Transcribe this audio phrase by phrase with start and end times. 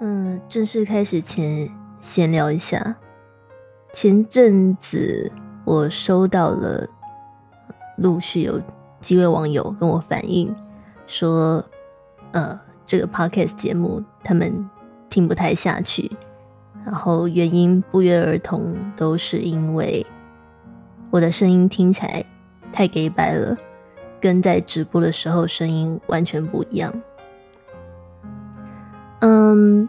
[0.00, 1.68] 嗯，正式开始前
[2.00, 2.96] 闲聊一下。
[3.92, 5.32] 前阵子
[5.64, 6.86] 我收到了
[7.96, 8.60] 陆续有
[9.00, 10.54] 几位网友跟我反映
[11.08, 11.64] 说，
[12.30, 14.70] 呃，这个 podcast 节目他们
[15.10, 16.08] 听不太下去，
[16.84, 20.06] 然后原因不约而同都是因为
[21.10, 22.24] 我的声音听起来
[22.72, 23.56] 太 gay 白了，
[24.20, 26.92] 跟在直播的时候声音完全不一样。
[29.20, 29.88] 嗯，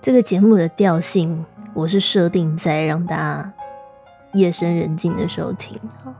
[0.00, 3.52] 这个节目的调性我是设定在让大家
[4.32, 6.14] 夜深人静的时候听啊，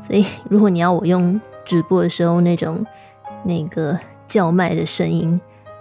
[0.00, 2.84] 所以如果你要我用直播的时候那种
[3.44, 5.38] 那个叫卖的声音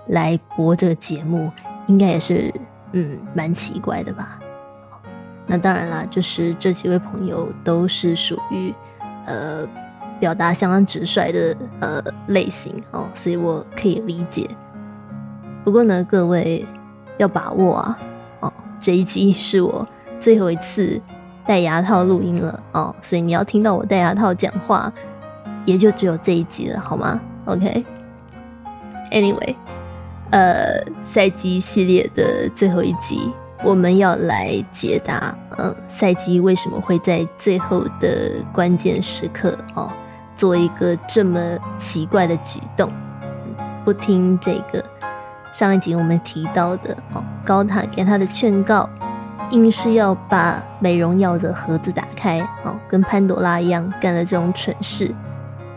[0.07, 1.49] 来播这个节目，
[1.87, 2.53] 应该也是
[2.91, 4.37] 嗯蛮奇怪的吧？
[5.47, 8.73] 那当然啦，就是这几位朋友都是属于
[9.25, 9.65] 呃
[10.19, 14.49] 表达相当直率的呃类型哦，所以我可以理解。
[15.65, 16.63] 不过呢，各位
[17.17, 17.99] 要把握啊！
[18.41, 19.85] 哦，这一集是我
[20.19, 21.01] 最后一次
[21.43, 24.93] 戴牙套录音了哦，所以你要听到我戴牙套讲话，
[25.65, 29.55] 也就只有这一集了，好吗？OK，Anyway，
[30.29, 33.31] 呃，赛季系列的最后一集，
[33.63, 39.91] 我们要来解答，嗯，赛季为什么会在最后的关键时刻哦，
[40.35, 42.91] 做一个这么奇怪的举动？
[43.83, 44.85] 不听这个。
[45.55, 48.89] 上一集我们提到的哦，高塔给他的劝告，
[49.51, 55.15] 硬是要把美容药的盒子打开哦，跟潘多拉一样干了这种蠢事，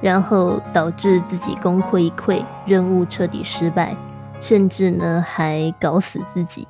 [0.01, 3.97] 然后导致自己功亏一篑，任务彻底失败，
[4.41, 6.67] 甚至呢还搞死自己。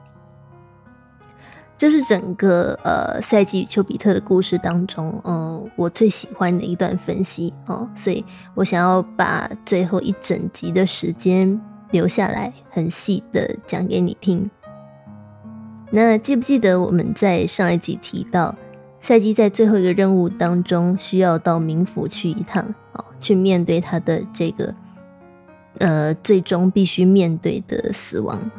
[1.78, 8.22] 这是整个呃赛季与丘比特的故事当中，嗯，我最喜欢的一段分析哦，所以
[8.54, 11.58] 我想要把最后一整集的时间。
[11.90, 14.50] 留下来，很细的讲给你听。
[15.90, 18.54] 那记不记得我们在上一集提到，
[19.00, 24.74] 赛基在最后一个任务当中需要到冥府去一趟，哦，去面对他的这个，
[25.78, 28.50] 呃，最终必须面对的死亡。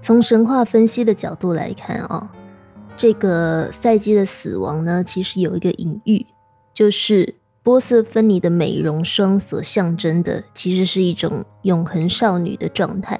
[0.00, 2.30] 从神话分析的角度来看，啊，
[2.96, 6.24] 这个赛基的死亡呢，其实有一个隐喻，
[6.72, 7.34] 就是。
[7.66, 13.18] 波色芬尼的美容霜所象征的，其实是一种永恒少女的状态。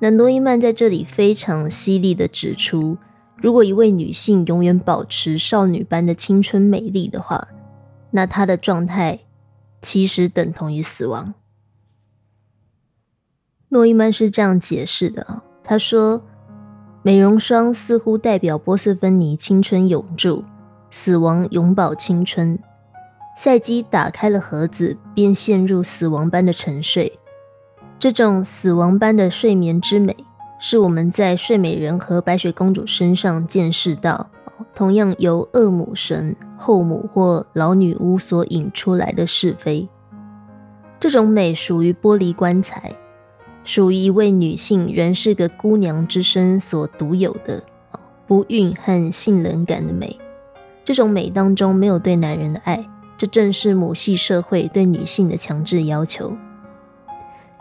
[0.00, 2.98] 那诺伊曼在这里非常犀利的指出，
[3.36, 7.46] 如果一位女性永远保持少女般的青春美丽的话，
[8.10, 9.20] 那她的状态
[9.80, 11.32] 其实等同于死亡。
[13.68, 16.24] 诺伊曼是这样解释的他说
[17.04, 20.42] ：“美容霜似乎代表波色芬尼青春永驻，
[20.90, 22.58] 死亡永葆青春。”
[23.44, 27.18] 赛基打开了盒子，便陷入死亡般的沉睡。
[27.98, 30.14] 这种死亡般的睡眠之美，
[30.60, 34.30] 是我们在睡美人和白雪公主身上见识到，
[34.72, 39.88] 同样由恶母神、后母或老女巫所引出来的是非。
[41.00, 42.92] 这种美属于玻璃棺材，
[43.64, 47.60] 属于一位女性仍是个姑娘之身所独有的
[48.24, 50.16] 不孕和性冷感的美。
[50.84, 52.88] 这种美当中没有对男人的爱。
[53.22, 56.36] 这正是母系社会对女性的强制要求。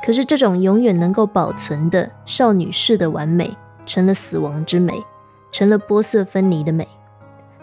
[0.03, 3.55] 可是，这种永远能够保存的少女式的完美，
[3.85, 4.91] 成了死亡之美，
[5.51, 6.87] 成了波色分离的美，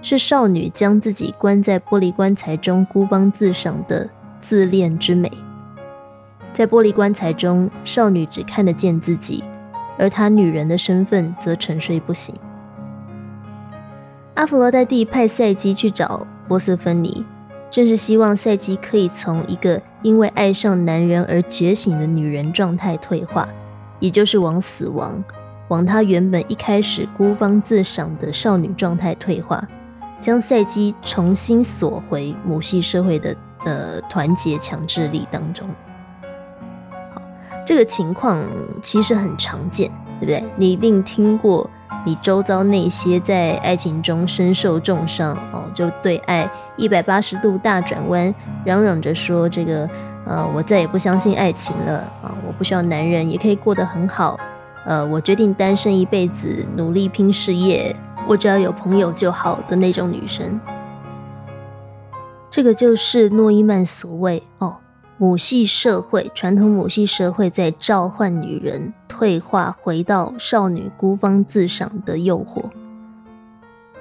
[0.01, 5.29] 是少女将自己关在玻璃棺材中孤芳自赏的自恋之美。
[6.53, 9.43] 在玻璃棺材中，少女只看得见自己，
[9.99, 12.33] 而她女人的身份则沉睡不醒。
[14.35, 17.27] 阿弗罗代蒂派赛基去找波色芬尼。
[17.71, 23.49] 正是希望赛基可以从一个因为爱上男人而觉醒的女人状态退化，
[24.01, 25.23] 也就是往死亡，
[25.69, 29.63] 往她原本一开始孤芳自赏的少女状态退化，
[30.21, 35.69] 将赛基重新锁回母系社会的呃团结强制力当中。
[37.67, 38.43] 这个情况
[38.83, 40.43] 其实很常见，对不对？
[40.57, 41.69] 你一定听过。
[42.09, 48.35] 你周遭那些在爱情中深受重伤哦，就对爱一百八十度大转弯，
[48.65, 49.87] 嚷嚷着说：“这个
[50.25, 52.35] 呃，我再也不相信爱情了啊！
[52.47, 54.41] 我不需要男人，也可以过得很好。
[54.87, 57.95] 呃，我决定单身一辈子，努力拼事业，
[58.27, 60.59] 我只要有朋友就好的那种女生。”
[62.51, 64.79] 这个就是诺伊曼所谓哦。
[65.21, 72.63] 母系社会，传统母系社会在召唤女人退化，回到少女孤芳自赏的诱惑。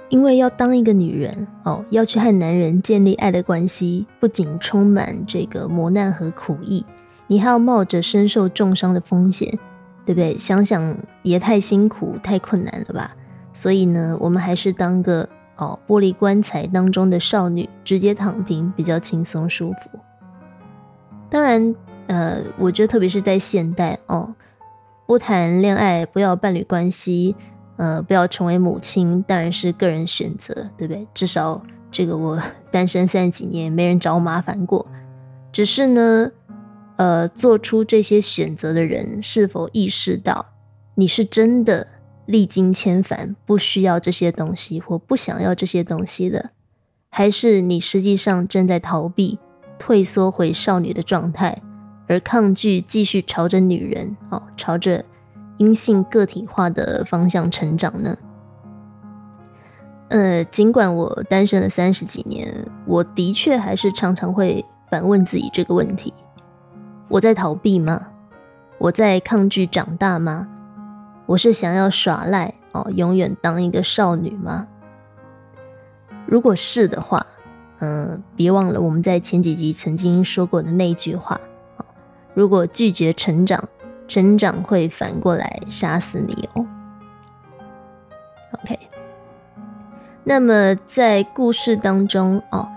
[0.09, 6.85] 因为要当一个女人哦，要去和男人建立爱的关系，不仅充满这个磨难和苦役，
[7.25, 9.57] 你还要冒着身受重伤的风险，
[10.05, 10.37] 对不对？
[10.37, 13.15] 想想也太辛苦、太困难了吧。
[13.53, 19.89] 所以呢，我们还是当个哦玻璃棺材当中的少女，直接躺平比较轻松舒服。
[21.29, 21.75] 当然，
[22.07, 24.33] 呃，我觉得特别是在现代哦，
[25.05, 27.35] 不谈恋爱，不要伴侣关系，
[27.77, 31.07] 呃，不要成为母亲，当然是个人选择，对不对？
[31.13, 32.41] 至少这个我
[32.71, 34.85] 单身三十几年，没人找我麻烦过。
[35.51, 36.31] 只是呢。
[36.99, 40.43] 呃，做出这些选择的人是否意识到
[40.95, 41.85] 你是真的
[42.25, 46.49] 历经千帆，不需要这些东西或不想要这些东西的，
[47.11, 49.37] 还是你实际上正在逃避、
[49.79, 51.61] 退缩回少女的状态，
[52.07, 55.03] 而抗拒继续朝着女人哦，朝着
[55.57, 58.17] 阴性个体化的方向成长呢？
[60.09, 66.13] 呃，尽管我单身了三十几年，我的确还是常常会反问自己这个问题。
[67.09, 68.07] 我在逃避吗？
[68.77, 70.47] 我在抗拒长大吗？
[71.25, 74.67] 我是想要耍赖哦，永远当一个少女吗？
[76.25, 77.25] 如果是的话，
[77.79, 81.39] 嗯，别忘了我们在前几集曾经说过的那句话
[82.33, 83.67] 如果拒绝成长，
[84.07, 86.65] 成长会反过来杀死你哦。
[88.51, 88.79] OK，
[90.23, 92.67] 那么在故事当中哦。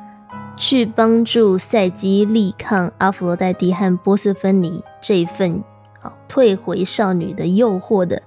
[0.57, 5.65] 去帮助赛基力抗阿弗罗代蒂和波斯芬尼这份
[6.03, 8.21] 啊退回少女的诱惑的，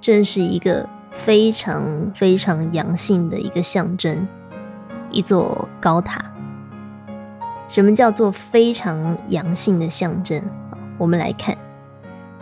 [0.00, 4.28] 正是一个非常非常阳性的一个象征，
[5.12, 6.24] 一座高塔。
[7.68, 10.42] 什么叫做非常阳性的象征？
[10.98, 11.56] 我们来看，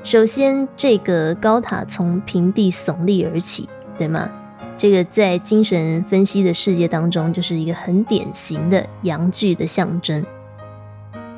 [0.02, 4.28] 首先这个高塔从平地耸立而起，对吗？
[4.76, 10.24] 这个在精神分析的世界当中，就是一个很典型的阳具的象征。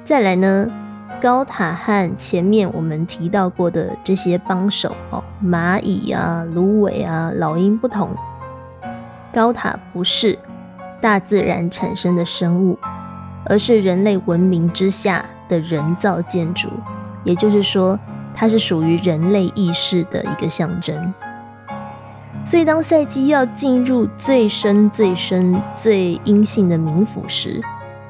[0.05, 0.70] 再来呢，
[1.20, 8.11] 高塔和前面我们提到过的这些帮手哦，蚂蚁啊、芦苇啊、老鹰不同，
[9.32, 10.38] 高塔不是
[11.02, 12.78] 大自然产生的生物，
[13.44, 16.69] 而是人类文明之下的人造建筑，
[17.25, 17.99] 也就是说，
[18.32, 21.12] 它是属于人类意识的一个象征。
[22.44, 27.60] 所以，当赛基要进入最深、最深、最阴性的冥府时，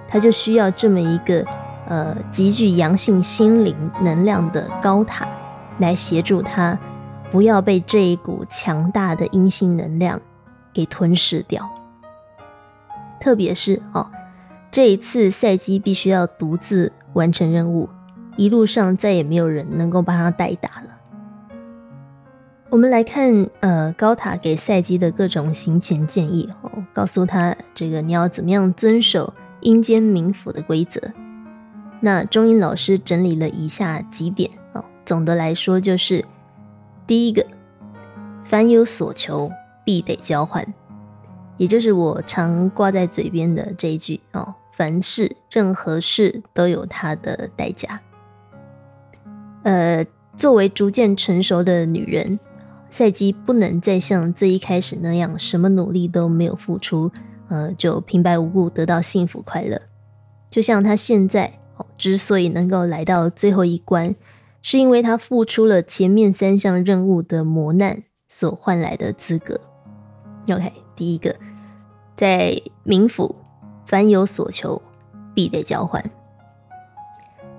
[0.06, 1.42] 他就需要这么一个
[1.88, 5.26] 呃极具阳性心灵能量的高塔
[5.78, 6.78] 来协助他，
[7.30, 10.20] 不要被这一股强大的阴性能量
[10.74, 11.66] 给吞噬掉。
[13.22, 14.10] 特别是哦，
[14.72, 17.88] 这一次赛基必须要独自完成任务，
[18.36, 20.98] 一路上再也没有人能够帮他代打了。
[22.68, 31.00] 我们来看，呃，高塔给赛基的各种行前建议哦，告诉他这个你要怎么样遵守阴间冥府的规则。
[32.00, 36.24] 那中英老师整理了以下几点哦，总的来说就是：
[37.06, 37.46] 第一个，
[38.44, 39.48] 凡有所求，
[39.84, 40.66] 必得交换，
[41.62, 48.00] 也就是我常挂在嘴边的这一句哦，凡事任何事都有它的代价。
[49.62, 50.04] 呃，
[50.36, 52.40] 作为逐渐成熟的女人。
[52.90, 57.12] 赛基不能再像最一开始那样，什么努力都没有付出，
[57.48, 59.80] 呃，就平白无故得到幸福快乐。
[60.50, 64.16] 就像她现在，哦，之所以能够来到最后一关，
[64.62, 69.60] 是因为她付出了前面三项任务的磨难所换来的资格。
[70.48, 71.34] OK，第一个，
[72.22, 73.34] 在冥府，
[73.84, 74.80] 凡有所求，
[75.34, 76.00] 必得交换。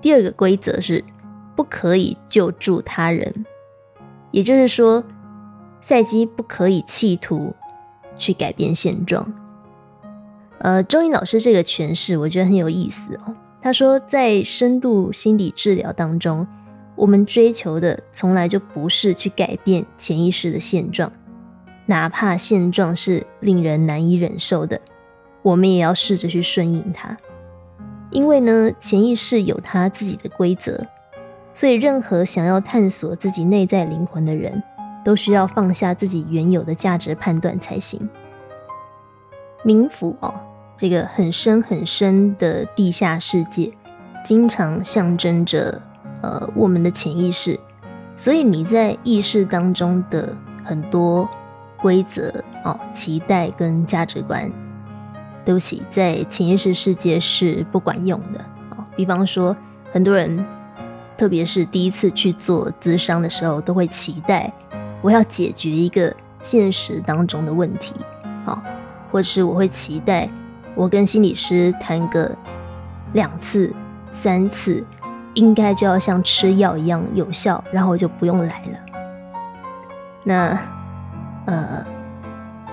[0.00, 1.04] 第二个规则是，
[1.54, 3.44] 不可以救助他人，
[4.30, 5.04] 也就是说。
[5.82, 7.54] 赛基不可以企图
[8.16, 9.30] 去改变现状。
[10.60, 13.36] 呃，周英老师这个诠释我觉得很有意思哦。
[13.60, 16.46] 他说，在深度心理治疗当中，
[16.96, 21.12] 我们追求的从来就不是去改变潜意识的现状，
[21.86, 24.80] 哪怕现状是令人难以忍受的，
[25.42, 27.16] 我们也要试着去顺应它。
[28.10, 30.86] 因为呢，潜意识有它自己的规则，
[31.52, 34.62] 所以任何想要探索自己内在灵魂的人。
[35.04, 38.08] 都需要放下自己原有的价值判断才行。
[39.62, 40.34] 冥府哦，
[40.78, 43.70] 这个很深很深的地下世界，
[44.24, 45.78] 经常象征着
[46.22, 47.60] 呃我们的潜意识。
[48.16, 51.28] 所以你在意识当中的很多
[51.84, 52.32] 规则
[52.64, 54.50] 哦、期待跟价值观，
[55.44, 58.38] 对不起，在潜意识世界是不管用的
[58.70, 58.86] 啊。
[58.96, 59.54] 比方说，
[59.92, 60.42] 很多人，
[61.14, 64.50] 特别是第一次去做咨商的时候，都会期待。
[65.02, 66.10] 我要解决一个
[66.40, 67.92] 现实当中的问题，
[68.46, 68.62] 好，
[69.12, 70.26] 或者是我会期待
[70.74, 72.34] 我跟心理师谈个
[73.12, 73.70] 两次、
[74.14, 74.82] 三次，
[75.34, 78.78] 应该就要像吃药一样有效，然后就不用来了。
[80.22, 80.58] 那
[81.46, 81.84] 呃，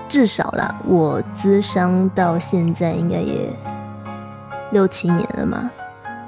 [0.08, 3.48] 至少啦，我咨商到现在应该也
[4.70, 5.70] 六七年了嘛。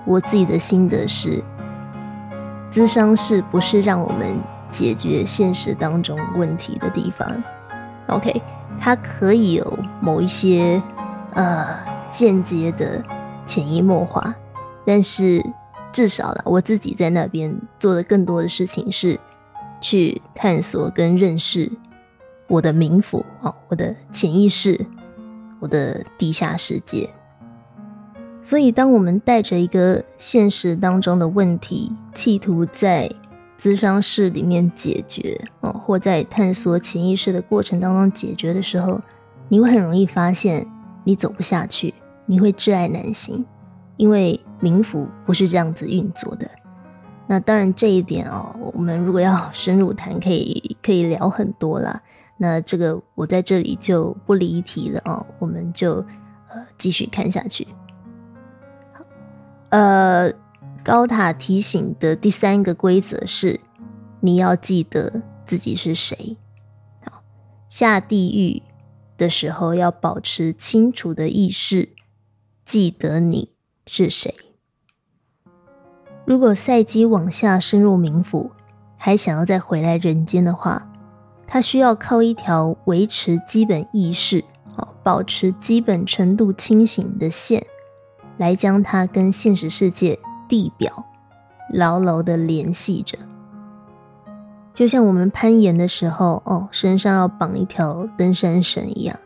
[0.06, 1.42] 我自己的心得是，
[2.70, 4.36] 咨商是不是让我们
[4.70, 7.42] 解决现实当中问题的地方
[8.08, 8.42] ？OK，
[8.78, 10.82] 它可以有某一些
[11.32, 11.66] 呃
[12.10, 13.02] 间接的
[13.46, 14.34] 潜移默化，
[14.84, 15.42] 但是
[15.90, 19.18] 至少了，我自己在那边做的更多的事情是
[19.80, 21.72] 去探索跟认识
[22.46, 24.78] 我的冥府哦，我的潜意识，
[25.60, 27.08] 我的地下世界。
[28.42, 33.10] 所以，当我们带着一个现实当中的问题，企图在
[33.58, 39.00] 咨商室里面解决，哦，或在探索潜意识的过程当中解决的时候，
[39.48, 40.66] 你会很容易发现
[41.04, 41.94] 你走不下去，
[42.26, 43.42] 你会挚爱难行，
[43.96, 46.46] 因为冥府不是这样子运作的。
[47.26, 52.02] 那当然，这一点哦，我们如果要深入谈，可以可以聊很多啦。
[52.37, 55.95] 那这个我在这里就不离题了哦，我们就
[56.49, 57.67] 呃继续看下去。
[59.71, 60.33] 呃，
[60.85, 63.61] 高塔提醒的第三个规则是，
[64.21, 66.37] 你要记得自己是谁。
[67.05, 67.23] 好，
[67.69, 68.62] 下地狱
[69.17, 71.91] 的时候要保持清楚的意识，
[72.64, 73.50] 记得你
[73.87, 74.35] 是谁。
[76.25, 78.53] 如果赛基往下深入冥府，
[78.97, 80.91] 还想要再回来人间的话，
[81.46, 84.44] 它需要靠一条维持基本意识、
[84.76, 87.64] 哦，保持基本程度清醒的线。
[88.36, 91.04] 来将它跟现实世界地表
[91.72, 93.16] 牢牢的联系着，
[94.74, 99.16] 就像我们攀岩的时候，哦，身上要绑一条登山绳一样。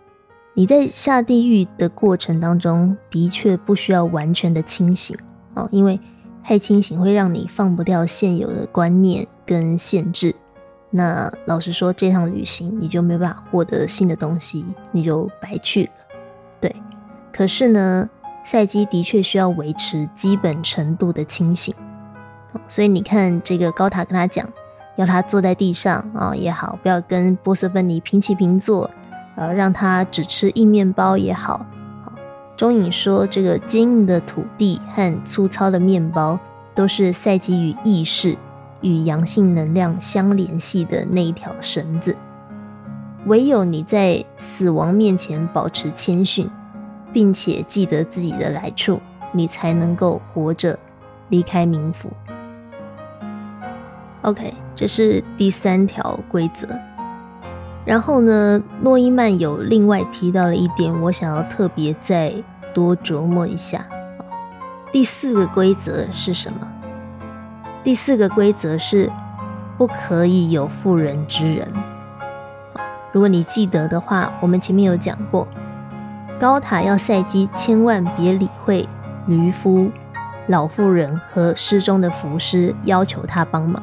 [0.52, 5.16] 你在下地狱的过程当中，的确不需要完全的清醒
[5.54, 5.98] 哦，因为
[6.44, 10.34] 太清醒会让你放不掉现有的观念跟限制。
[10.90, 15.90] 那老实说，这趟旅行你就没办法获得新的东西，你就白去了。
[16.60, 16.74] 对，
[17.32, 18.08] 可是呢？
[18.44, 21.74] 赛基的确需要维持基本程度的清醒，
[22.66, 24.48] 所以你看，这个高塔跟他讲，
[24.96, 28.90] 要他坐在地上啊也好，不要跟波斯芬尼平起平坐，
[29.36, 31.66] 呃，让他只吃硬面包也好。
[32.56, 36.38] 中影说，这个坚硬的土地和粗糙的面包，
[36.74, 38.34] 都是赛基与意识
[38.80, 42.16] 与阳性能量相联系的那一条绳子。
[43.26, 46.50] 唯有你在死亡面前保持谦逊。
[47.10, 49.00] 并且记得自己的来处，
[49.32, 50.78] 你才能够活着
[51.30, 52.12] 离开冥府。
[54.20, 56.68] OK，这是第三条规则。
[57.86, 62.34] 然后呢，诺伊曼有另外提到了一点，我想要特别再
[62.74, 63.86] 多琢磨一下。
[64.92, 66.70] 第四个规则是什么？
[67.88, 69.10] 第四个规则是
[69.78, 71.66] 不可以有妇人之仁。
[73.12, 75.48] 如果你记得的话，我们前面有讲过。
[76.38, 78.86] 高塔要赛基千万别理会
[79.26, 79.90] 渔夫、
[80.48, 83.82] 老妇人和失踪的浮尸，要求他帮忙，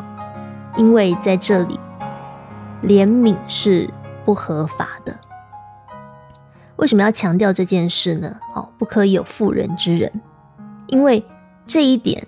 [0.77, 1.79] 因为在这里
[2.83, 3.89] 怜悯是
[4.23, 5.17] 不合法的。
[6.75, 8.37] 为什么要强调这件事呢？
[8.53, 10.21] 哦，不可以有妇人之仁，
[10.85, 11.25] 因为
[11.65, 12.27] 这一点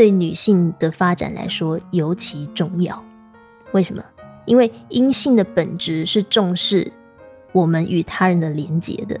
[0.00, 3.04] 对女性的发展来说尤其重要。
[3.72, 4.02] 为什么？
[4.46, 6.90] 因为阴性的本质是重视
[7.52, 9.20] 我们与他人的连结的。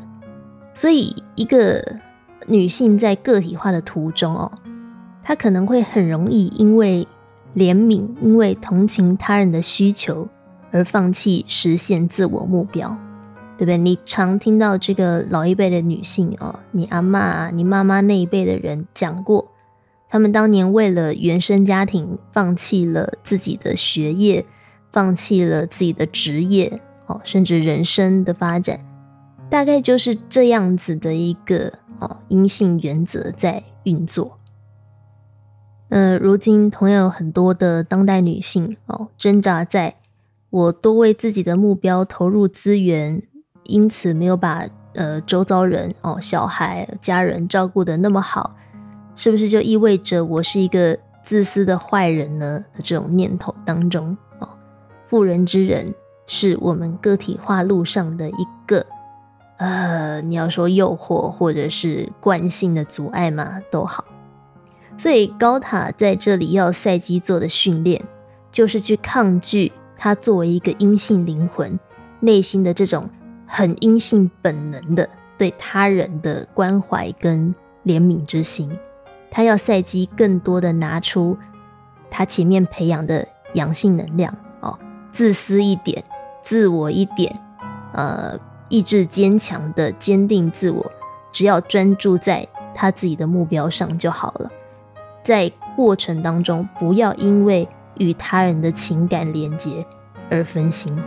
[0.72, 1.84] 所以，一个
[2.46, 4.50] 女性在个体化的途中哦，
[5.22, 7.06] 她可能会很容易因为
[7.54, 10.26] 怜悯、因为同情他人的需求
[10.70, 12.96] 而放弃实现自我目标，
[13.58, 13.76] 对不对？
[13.76, 19.46] 你常听到这个老一辈的女性哦，你阿妈、你妈妈那一辈的人讲过，
[20.10, 24.44] 他们当年为了原生家庭，放弃了自己的学业，
[24.92, 28.80] 放弃了自己的职业哦，甚至人生的发展。
[29.48, 34.36] 大概就是这样子的一个哦阴性原则在运作。
[35.90, 39.96] 呃，如今同样有很多的当代女性哦，挣扎在
[40.50, 43.22] 我多为自己的目标投入资源，
[43.64, 48.56] 因此没有把呃周遭人哦小孩家人照顾的那么好，
[49.22, 52.64] 是不是就意味着我是一个自私的坏人呢？
[52.74, 54.48] 的这种念头当中哦，
[55.08, 55.94] 妇人之仁
[56.26, 58.86] 是我们个体化路上的一个。
[59.58, 64.06] 呃，你要说诱惑或者是惯性的阻碍嘛，都好。
[64.96, 68.02] 所以高塔在这里要赛基做的训练，
[68.50, 71.78] 就是去抗拒他作为一个阴性灵魂
[72.20, 73.06] 内心的这种
[73.46, 78.74] 很阴性本能的对他人的关怀跟怜悯之心。
[79.30, 81.38] 他要赛基更多的拿出
[82.10, 84.78] 他前面培养的阳性能量哦，
[85.12, 86.02] 自私一点、
[86.42, 87.38] 自我一点，
[87.92, 90.92] 呃，意志坚强的坚定自我，
[91.30, 94.50] 只要专注在他自己的目标上就好了。
[95.22, 97.68] 在过程当中，不要因为
[97.98, 99.86] 与他人的情感连接
[100.30, 100.98] 而分心。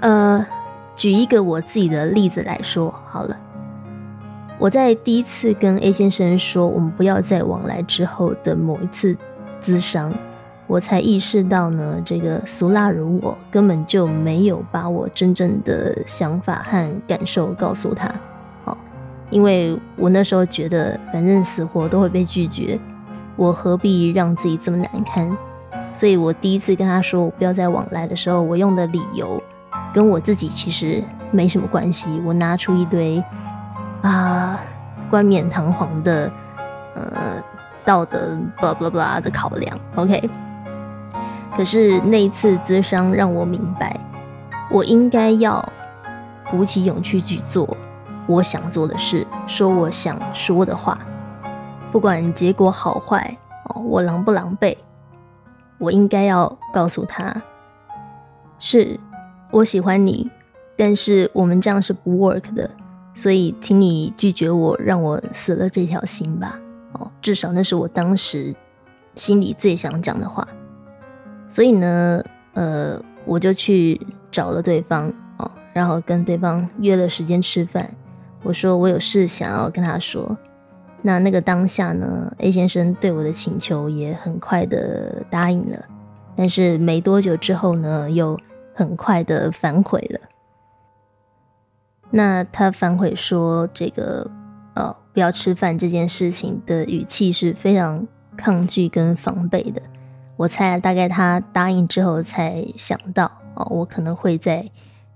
[0.00, 0.46] 呃，
[0.96, 3.36] 举一个我自己的例子来说好了。
[4.62, 9.16] 我在第一次跟 A 先生说我们不要再往来之后的某一次
[9.60, 10.14] 咨商，
[10.68, 18.08] 我才意识到呢，这个俗辣如我根本就没有把我真正的想法和感受告诉他。
[18.64, 18.78] 好，
[19.30, 22.78] 因为我那时候觉得反正死活都会被拒绝，
[23.34, 25.36] 我何必让自己这么难堪？
[25.92, 29.42] 所以我第一次跟他说我不要再往来的时候，我用的理由
[29.92, 31.02] 跟我自己其实
[31.32, 32.22] 没什么关系。
[32.24, 33.20] 我拿出一堆。
[34.02, 34.60] 啊，
[35.08, 36.30] 冠冕堂皇的，
[36.94, 37.42] 呃，
[37.84, 40.28] 道德，blah blah blah 的考量，OK。
[41.56, 43.98] 可是那一次咨商让我明白，
[44.70, 45.64] 我应该要
[46.50, 47.76] 鼓起勇气去做
[48.26, 50.98] 我想做的事，说我想说的话，
[51.92, 54.76] 不管结果好坏，哦，我狼不狼狈，
[55.78, 57.42] 我应该要告诉他，
[58.58, 58.98] 是
[59.50, 60.30] 我喜欢你，
[60.76, 62.68] 但是我们这样是不 work 的。
[63.14, 66.58] 所以，请你拒绝我，让我死了这条心吧。
[66.92, 68.54] 哦，至少那是我当时
[69.14, 70.46] 心里最想讲的话。
[71.48, 72.22] 所以呢，
[72.54, 74.00] 呃，我就去
[74.30, 77.88] 找了对方，哦，然后跟对方约了时间吃饭。
[78.42, 80.36] 我说我有事想要跟他说。
[81.02, 85.78] 那那个当下呢，A 先生对我的请求也很快的答应了。
[86.34, 88.38] 但是没多久之后呢，又
[88.72, 90.20] 很快的反悔了。
[92.14, 94.30] 那他反悔说：“这个，
[94.74, 99.80] 呃，不要吃饭这件事情的语气是非常抗拒跟防备的。
[100.36, 104.70] 我猜大概他答应之后才想到，哦，我可能会在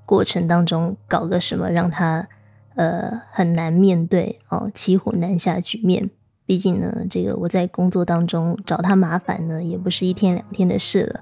[0.07, 2.27] 过程当中搞个什么让他，
[2.77, 6.09] 呃，很难面对哦，骑虎难下局面。
[6.47, 11.21] 毕竟呢，这个我在工作当中找他麻烦呢，也不是一天两天的事了。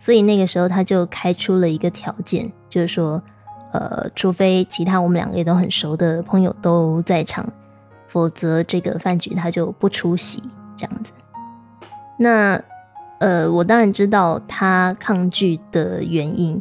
[0.00, 3.22] 所以那个时候他就开出了一个条件，就是说。”
[3.72, 7.46] 呃，除非其他我们两个也都很熟的朋友都在场，
[8.06, 10.42] 否则这个饭局他就不出席
[10.76, 11.12] 这样子。
[12.18, 12.62] 那
[13.18, 16.60] 呃，我当然知道他抗拒的原因，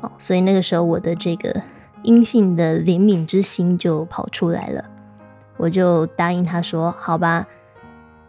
[0.00, 1.62] 哦，所以那个时候我的这个
[2.02, 4.84] 阴性的怜悯之心就跑出来了，
[5.56, 7.46] 我就答应他说：“好吧，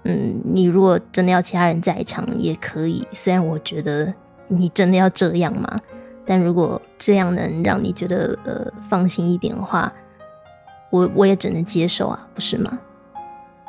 [0.04, 4.14] 嗯，你如果真的要其他人在场也可以，虽然我觉得
[4.48, 5.82] 你真的要这样吗？”
[6.26, 9.92] 但如果这样能让你觉得呃放心一点的话，
[10.90, 12.80] 我我也只能接受啊，不是吗？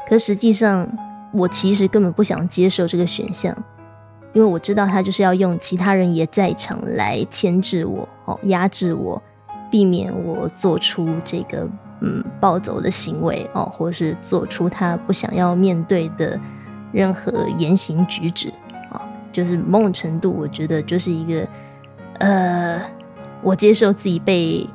[0.09, 0.87] 可实际上，
[1.33, 3.53] 我其实根本不想接受这个选项，
[4.33, 9.21] 因为我知道他就是要用其他人也在场来牵制我哦，压制我，
[9.71, 11.69] 避免我做出这个
[12.03, 16.39] 嗯暴走的行为哦，或是做出他不想要面对的
[16.93, 18.53] 任何言行举止
[18.93, 19.01] 啊，
[19.33, 21.49] 就是某种程度，我觉得就是一个。
[22.19, 22.81] 呃，
[23.43, 24.69] 我接受自己被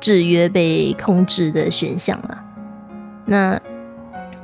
[0.00, 2.44] 制约、被控制的选项啊。
[3.24, 3.60] 那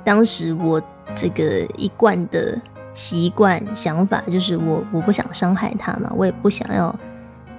[0.04, 0.80] 当时我
[1.14, 2.56] 这个一贯的
[2.94, 6.94] 习惯想法就是，我我不想伤害他嘛，我也不想要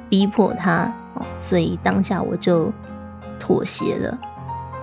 [0.10, 0.92] 逼迫他，
[1.42, 2.72] 所以当下我就
[3.40, 4.18] 妥协了。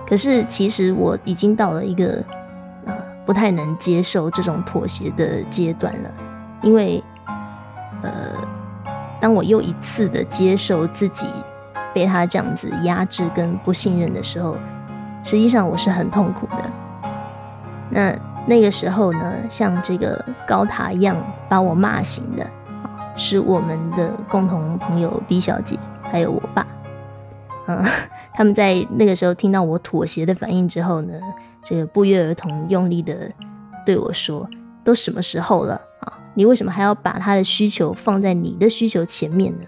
[0.07, 2.23] 可是其实我已经到了一个
[2.85, 2.93] 呃
[3.25, 6.11] 不太能接受这种妥协的阶段了，
[6.61, 7.03] 因为
[8.03, 8.58] 呃。
[9.19, 11.27] 当我又一次的接受自己
[11.93, 14.55] 被他这样子压制跟不信任的时候，
[15.23, 16.71] 实际上我是很痛苦的。
[17.89, 18.15] 那
[18.47, 21.15] 那个时候呢，像这个高塔一样
[21.49, 22.49] 把我骂醒的
[23.15, 26.65] 是我们的共同朋友 B 小姐，还有我爸。
[27.67, 27.83] 嗯，
[28.33, 31.13] 他们在那个时候听到我妥协的反应之后呢，
[31.61, 33.29] 这个不约而同用力的
[33.85, 34.47] 对我说
[34.83, 35.79] ：“都什么时候了？”
[36.39, 39.65] 你为什么还要把他的需求放在你的需求前面呢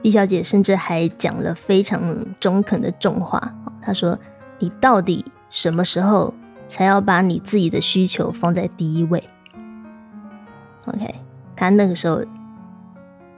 [0.00, 2.00] 毕小姐甚至还讲了非常
[2.38, 3.52] 中肯的重话，
[3.82, 4.16] 她说
[4.60, 6.32] ：“你到底什么时候
[6.68, 9.28] 才要把你自己的需求放在第一位
[10.86, 11.12] ？”OK，
[11.56, 12.22] 她那个时候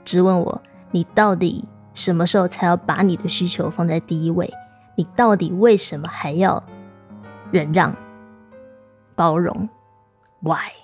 [0.05, 4.47] 质问我：“你到底什么时候才要把你的需求放在第一位？
[4.95, 6.63] 你到底为什么还要
[7.49, 7.95] 忍让、
[9.15, 9.67] 包容
[10.41, 10.80] ？Why？”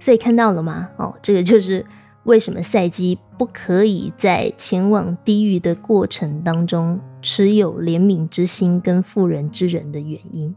[0.00, 0.88] 所以看到了吗？
[0.96, 1.86] 哦，这个就是
[2.24, 10.54] 为什么赛基不可以在前往地狱的过程当中持有怜悯之心跟妇人之仁的原因。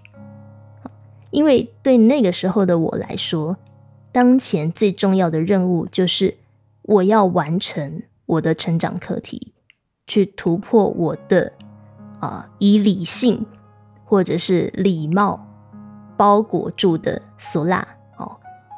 [1.30, 3.58] 因为对那个时候的我来说，
[4.12, 6.38] 当前最重要的任务就是
[6.84, 9.54] 我要完成我的成长课题，
[10.06, 11.54] 去突破我的
[12.20, 13.46] 啊以理性
[14.06, 15.46] 或者是礼貌
[16.16, 17.93] 包裹住的俗辣哦，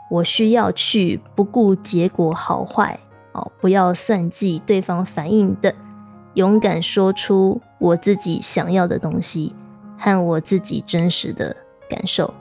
[0.10, 3.00] 我需要去不顾结果好坏
[3.32, 5.74] 哦，不要算计对方反应的，
[6.36, 9.56] 勇敢说出我自己想要的东西
[9.98, 11.56] 和我自己真实的
[11.90, 12.34] 感受。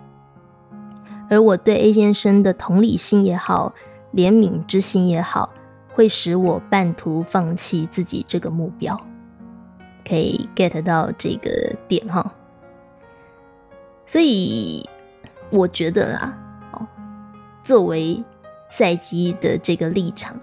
[1.30, 3.72] 而我对 A 先生的同理心也好，
[4.12, 5.52] 怜悯之心也好，
[5.94, 9.00] 会使我半途放弃自己这个目标。
[10.06, 12.34] 可以 get 到这个点哈。
[14.04, 14.86] 所以
[15.48, 16.38] 我觉得啦，
[17.64, 18.22] 作为
[18.70, 20.38] 赛基的这个立场，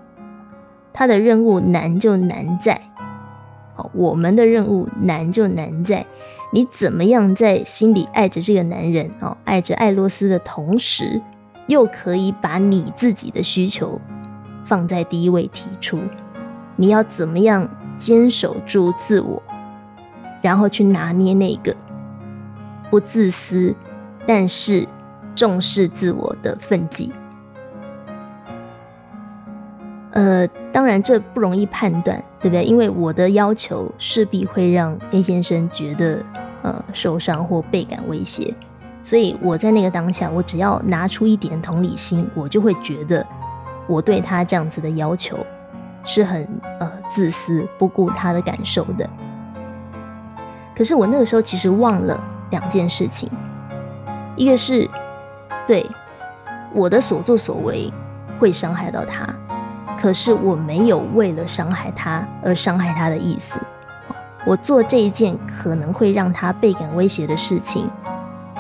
[0.92, 2.82] 他的任务难就难在，
[3.78, 6.06] 哦，我们的任务难就难在。
[6.52, 11.22] 你怎么样在心里爱着这个男人哦，爱着艾洛斯的同时，
[11.68, 14.02] 又可以把你自己的需求
[14.66, 16.00] 放在第一位提出？
[16.76, 19.42] 你要怎么样坚守住自我，
[20.42, 21.76] 然后去拿捏那个
[22.90, 23.76] 不自私，
[24.26, 24.88] 但是
[25.36, 27.12] 重视自我的分际？
[30.12, 32.64] 呃，当然这不容易判断，对不对？
[32.64, 36.24] 因为我的要求势必会让 A 先生觉得。
[36.64, 38.54] 呃，受伤或倍感威胁，
[39.02, 43.26] 所以我在那个当下，我只要拿出一点同理心，我就会觉得
[43.88, 45.40] 我对他这样子的要求
[46.04, 46.48] 是很
[46.80, 49.10] 呃自私、不顾他的感受的。
[50.76, 53.28] 可是我那个时候其实忘了两件事情，
[54.36, 54.88] 一个是
[55.72, 55.90] 对
[56.74, 57.90] 我的所作所为
[58.38, 59.26] 会伤害到他，
[59.98, 63.58] 可是我没有为了伤害他而伤害他的意思。
[64.46, 67.90] 我做这一件可能会让他倍感威胁的事情，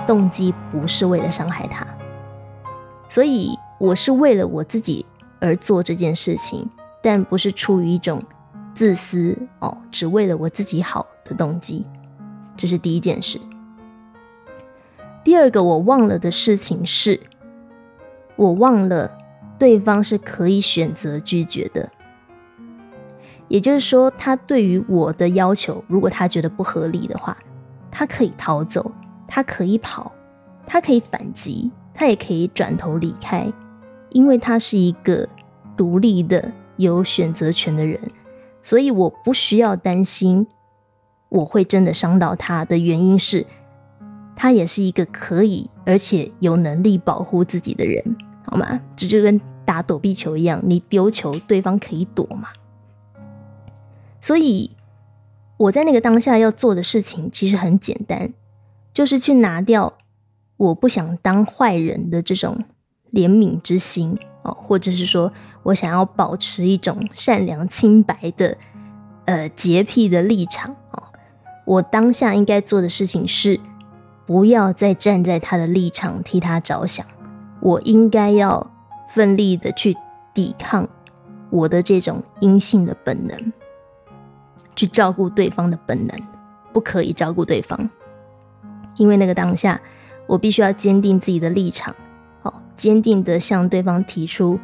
[0.07, 1.85] 动机不是为了伤害他，
[3.09, 5.05] 所以我是为了我自己
[5.41, 6.65] 而做这件事情，
[7.03, 8.23] 但不是出于一种
[8.73, 11.85] 自私哦，只为了我自己好的动机。
[12.55, 13.37] 这是第一件事。
[15.23, 17.19] 第二个我忘了的事情是，
[18.35, 19.11] 我忘了
[19.59, 21.89] 对方是可以选择拒绝的。
[23.47, 27.37] 也就是说，他对于我的要求，如果他觉得不合理的话，
[27.91, 28.91] 他可以逃走，
[29.27, 30.11] 他可以跑，
[30.65, 33.51] 他可以反击，他也可以转头离开，
[34.09, 35.27] 因为他是一个
[35.75, 37.99] 独立的、有选择权的人，
[38.61, 40.47] 所以我不需要担心
[41.27, 42.63] 我会真的伤到他。
[42.63, 43.45] 的原因是，
[44.35, 48.03] 他也是一个可以而且有能力保护自己的人，
[48.45, 48.79] 好吗？
[48.95, 52.49] 这就跟打躲避球一样，你丢球，对方可以躲嘛。
[54.19, 54.71] 所以
[55.57, 58.33] 我在那个当下要做的事情其实很简单，
[58.93, 59.93] 就是去拿掉
[60.57, 62.57] 我不想当坏人的这种
[63.11, 65.31] 怜悯之心哦，或者是说
[65.63, 68.57] 我想要保持一种善良清白的
[69.25, 71.03] 呃洁癖的立场哦。
[71.65, 73.59] 我当下应该做的事情是
[74.31, 77.05] 不要再站在他的立场替他着想，
[77.59, 78.65] 我应该要
[79.09, 79.93] 奋力的去
[80.33, 80.87] 抵抗
[81.49, 83.53] 我的这种阴性的本能。
[84.73, 86.17] 去照顾对方的本能，
[86.71, 87.89] 不可以照顾对方，
[88.95, 89.81] 因为那个当下，
[90.27, 91.93] 我必须要坚定自己的立场，
[92.41, 94.57] 好，坚定的向对方提出，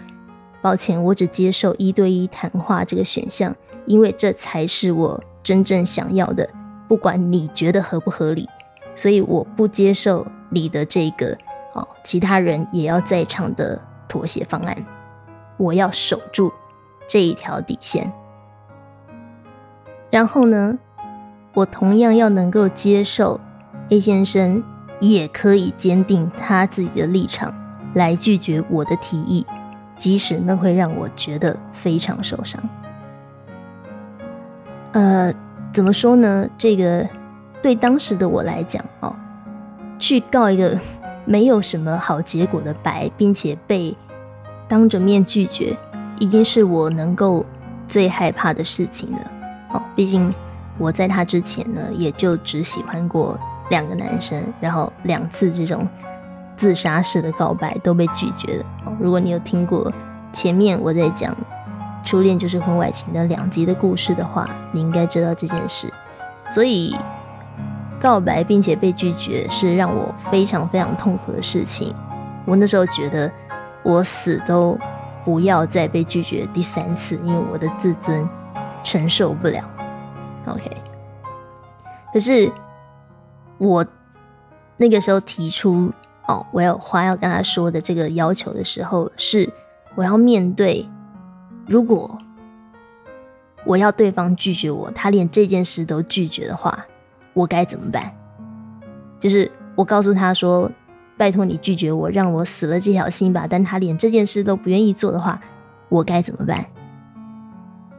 [0.62, 3.53] 抱歉，我只接受一对一谈话这个选项，
[3.86, 6.49] 因为这才是我真正想要的，
[6.88, 8.47] 不管你觉得合不合理，
[8.97, 11.38] 所以我不接受你的这个，
[11.73, 14.75] 哦，其他人也要在场的妥协方案，
[15.55, 16.51] 我要守住
[17.07, 18.12] 这一条底线。
[20.10, 20.75] 然后呢，
[21.53, 23.39] 我同样要能够接受
[23.89, 24.63] A 先生
[24.99, 27.53] 也可以坚定他自己的立场
[27.93, 29.45] 来拒绝我的提议，
[29.95, 32.60] 即使那会让我觉得非常受伤。
[34.93, 35.31] 呃，
[35.71, 36.49] 怎么说呢？
[36.57, 37.07] 这个
[37.62, 39.15] 对当时的我来讲哦，
[40.00, 40.78] 去告一个
[41.26, 43.96] 没有什么好结果的白，并且被
[44.67, 45.76] 当着面拒绝，
[46.20, 47.46] 已经是我能够
[47.88, 49.32] 最害怕的事情了。
[49.74, 50.34] 哦，毕竟
[50.78, 53.38] 我在他之前呢，也就只喜欢过
[53.70, 55.86] 两个男生，然后两次这种
[56.56, 58.65] 自杀式的告白都被拒绝的。
[58.86, 59.91] 哦，如果你有听过
[60.32, 61.36] 前面我在讲
[62.06, 65.91] 初恋就是婚外情的两集的故事的话，你应该知道这件事。
[66.50, 66.96] 所以
[67.99, 71.93] 告白并且被拒绝是让我非常非常痛苦的事情。
[72.45, 73.31] 我那时候觉得
[73.83, 74.77] 我死都
[75.25, 78.27] 不要再被拒绝第三次，因为我的自尊。
[78.83, 79.69] 承受不了
[80.45, 80.71] ，OK。
[82.13, 82.49] 可是
[83.57, 83.86] 我
[84.77, 85.91] 那个时候提出
[86.29, 89.51] 哦，我有话要跟他说的这个要求的时候，是
[89.95, 90.88] 我要面对，
[91.65, 92.17] 如果
[93.65, 96.86] 我要对方拒绝我，他连这件事都拒绝的话，
[97.38, 98.12] 我该怎么办？
[99.19, 100.71] 就是我告诉他说，
[101.15, 103.45] 拜托你拒绝我，让我死了这条心吧。
[103.47, 105.39] 但他连这件事都不愿意做的话，
[105.88, 106.65] 我该怎么办？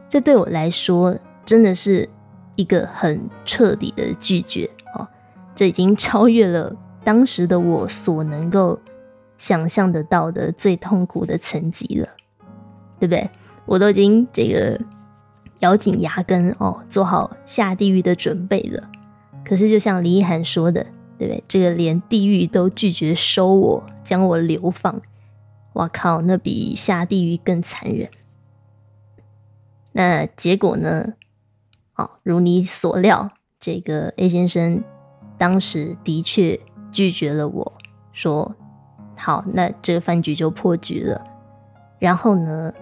[0.09, 2.09] 这对我来说真的是
[2.57, 5.07] 一个很彻底的拒绝哦，
[5.55, 6.75] 这已经超越了。
[7.05, 8.77] 当时的我所能够
[9.37, 12.09] 想象得到的最痛苦的层级了，
[12.99, 13.29] 对不对？
[13.65, 14.77] 我都已经这个
[15.59, 18.83] 咬紧牙根哦，做好下地狱的准备了。
[19.49, 20.83] 可是就像李一涵说的，
[21.17, 21.43] 对不对？
[21.47, 25.01] 这个连地狱都拒绝收我，将我流放，
[25.73, 28.07] 我靠，那比下地狱更残忍。
[29.93, 31.15] 那结果呢？
[31.95, 34.83] 哦，如你所料，这个 A 先生
[35.39, 36.59] 当时的确。
[36.91, 37.73] 拒绝了我，
[38.13, 38.55] 说
[39.15, 41.23] 好，那这个饭局就破局了。
[41.99, 42.73] 然后呢，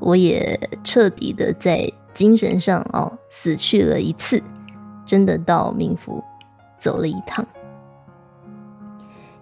[0.00, 4.42] 我也彻底的在精神上哦死去了一次，
[5.06, 6.22] 真的到冥府
[6.76, 7.46] 走了一趟。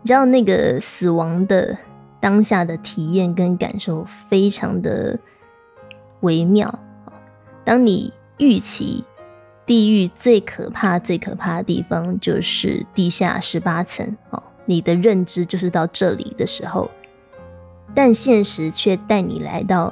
[0.02, 1.76] 你知道那个死亡的
[2.20, 5.18] 当下的体验跟感受非常的
[6.20, 6.78] 微妙
[7.64, 9.04] 当你预期。
[9.66, 14.42] 地狱最可怕、最可怕的地方就是地下十八层哦。
[14.66, 16.90] 你的认知就是到这里的时候，
[17.94, 19.90] 但现实却带你来到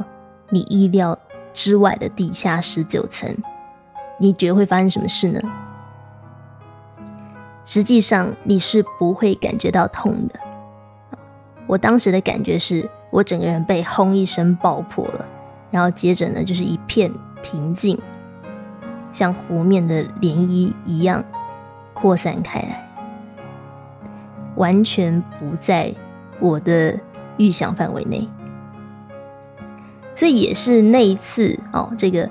[0.50, 1.18] 你意料
[1.54, 3.34] 之外的地下十九层。
[4.18, 5.40] 你觉得会发生什么事呢？
[7.64, 10.38] 实际上你是不会感觉到痛的。
[11.66, 15.26] 我当时的感觉是我整个人被轰一声爆破了，
[15.70, 17.98] 然后接着呢就是一片平静。
[19.12, 21.22] 像湖面的涟漪一样
[21.92, 22.90] 扩散开来，
[24.56, 25.94] 完全不在
[26.40, 26.98] 我的
[27.36, 28.26] 预想范围内。
[30.14, 32.28] 所以也是那一次哦，这个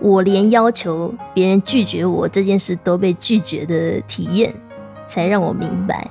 [0.00, 4.54] 我连要求别人拒绝我这件事都被拒绝的体验，
[5.06, 6.08] 才让我明白，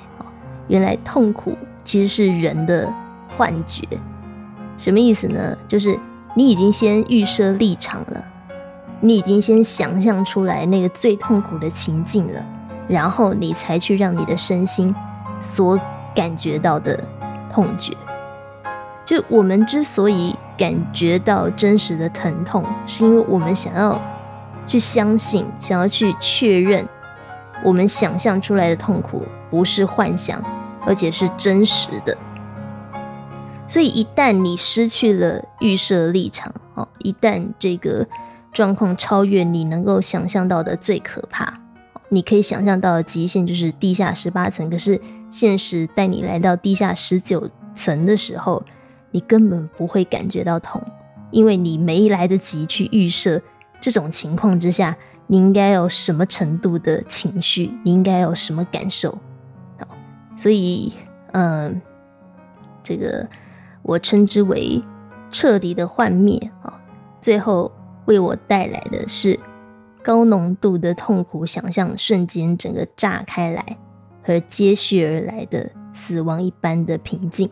[0.68, 2.88] 原来痛苦其实是人的
[3.36, 3.84] 幻觉。
[4.78, 5.58] 什么意思呢？
[5.68, 5.98] 就是
[6.36, 8.24] 你已经先预设立场了。
[9.02, 12.46] 你已经先想象出来那个最痛苦的情境了，
[12.86, 14.94] 然后你才去让你的身心
[15.40, 15.80] 所
[16.14, 17.02] 感觉到的
[17.50, 17.94] 痛觉。
[19.06, 24.00] 就我们之所以感觉到真实的疼痛，是因为我们想要
[24.68, 26.88] 去相信，想要去确认，
[27.64, 30.40] 我们想象出来的痛苦不是幻想，
[30.86, 32.16] 而且是真实的。
[33.66, 38.06] 所以一旦你失去了预设立场，哦，一旦这个。
[38.52, 41.54] 状况超越你能够想象到的最可怕，
[42.10, 44.68] 你可以想象到的极限就是地下十八层。
[44.72, 48.62] 可是现实带你来到地下十九层的时候，
[49.12, 50.82] 你根本不会感觉到痛，
[51.32, 53.42] 因为你没来得及去预设
[53.80, 54.96] 这种情况之下
[55.28, 59.12] 你应该有什么程度的情绪，你应该有什么感受。
[59.78, 59.88] 好，
[60.36, 60.94] 所以，
[61.34, 61.82] 嗯，
[62.84, 63.28] 这个
[63.82, 64.84] 我称之为
[65.32, 66.80] 彻底的幻灭啊，
[67.20, 67.72] 最后。
[68.06, 69.40] 为我带来的是
[70.02, 73.78] 高浓度的痛苦想象，瞬间整个炸开来，
[74.24, 77.48] 和接续而来的死亡一般的平静。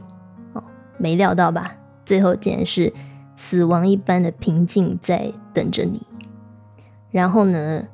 [0.98, 1.76] 没料到吧？
[2.06, 2.94] 最后竟然是
[3.36, 6.02] 死亡一般的平静在等着你。
[7.12, 7.88] 然后呢，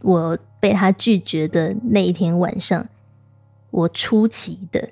[0.00, 2.86] 我被他拒绝的那一天晚上，
[3.70, 4.90] 我出奇的、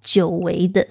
[0.00, 0.86] 久违的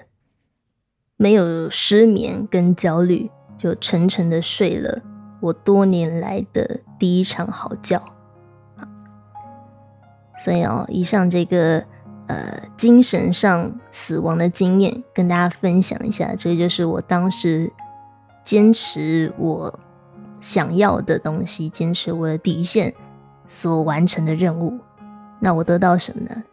[1.18, 5.02] 没有失眠跟焦虑，就沉沉的睡了。
[5.42, 8.02] 我多年来的第一场好觉，
[10.44, 11.86] 所以哦，以上这个
[12.28, 17.72] 呃精神上死亡的经验跟大家分享一下，这就是我当时
[18.44, 19.80] 坚持我
[20.42, 22.94] 想要的东西，坚持我的底线
[23.48, 24.78] 所完成的任务。
[25.40, 26.44] 那我得到什么呢？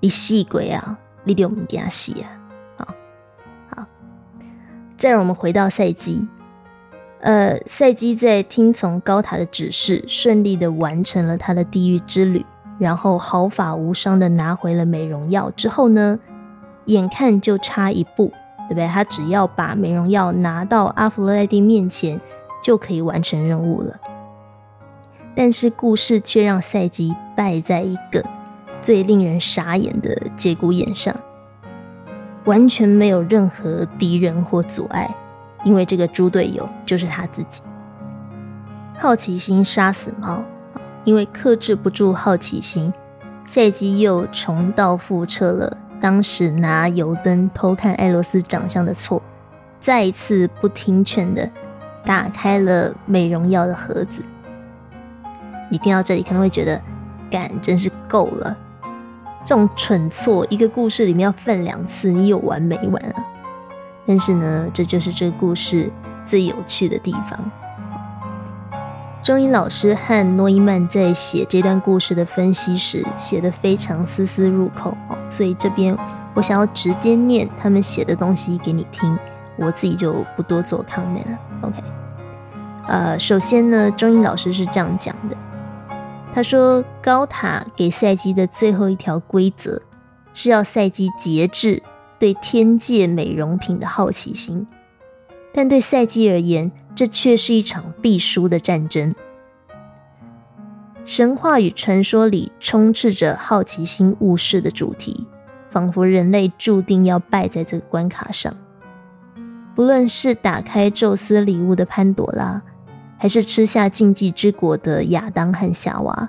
[0.00, 2.26] 你细鬼啊，你得我们给他细啊，
[2.76, 2.94] 好，
[3.68, 3.86] 好，
[4.96, 6.26] 再让我们回到赛季。
[7.20, 12.44] 呃，赛基在听从高塔的指示，顺利的完成了他的地狱之旅，
[12.82, 16.18] 然后毫发无伤的拿回了美容药之后呢，
[16.86, 18.32] 眼看就差一步，
[18.68, 18.88] 对不对？
[18.88, 22.20] 他只要把美容药拿到阿弗洛蒂面前，
[22.60, 23.94] 就可以完成任务了。
[25.32, 28.20] 但是故事却让赛基败在一个
[28.80, 31.14] 最令人傻眼的节骨眼上，
[32.46, 35.08] 完全没有任何敌人或阻碍。
[35.62, 37.62] 因为这个猪队友就是他自己，
[38.98, 40.42] 好奇心杀死猫。
[41.04, 42.92] 因为克制不住好奇心，
[43.46, 49.22] 赛基又重蹈覆辙了当时拿油灯偷看艾罗斯长相的错，
[49.80, 51.48] 再一次不听劝的
[52.04, 54.22] 打开了美容药的盒子。
[55.70, 56.80] 你听到这里可能会觉得，
[57.30, 58.56] 干真是够了，
[59.44, 63.24] 这种蠢错一个故事里面要犯两次，你有完没完啊？
[64.04, 65.90] 但是呢，这就是这个故事
[66.26, 67.50] 最有趣的地方。
[69.22, 75.96] 钟英老师和诺伊曼在写这段故事的分析时，写的非常丝丝入扣哦，所以这边
[76.34, 79.16] 我想要直接念他们写的东西给你听，
[79.56, 81.38] 我自己就不多做 comment 了。
[81.60, 81.80] OK，
[82.88, 85.36] 呃，首先呢，钟英老师是这样讲的，
[86.34, 89.80] 他说高塔给赛季的最后一条规则
[90.34, 91.80] 是要赛季节制
[92.18, 94.66] 对天界美容品的好奇心，
[95.54, 96.72] 但对赛季而言。
[96.94, 99.14] 这却是一场必输的战争。
[101.04, 105.26] 神话与传说里充斥着好奇心误事的主题，
[105.68, 108.54] 仿佛人类注定要败在这个关卡上。
[109.74, 112.62] 不论是打开宙斯礼物的潘朵拉，
[113.18, 116.28] 还是吃下禁忌之果的亚当和夏娃，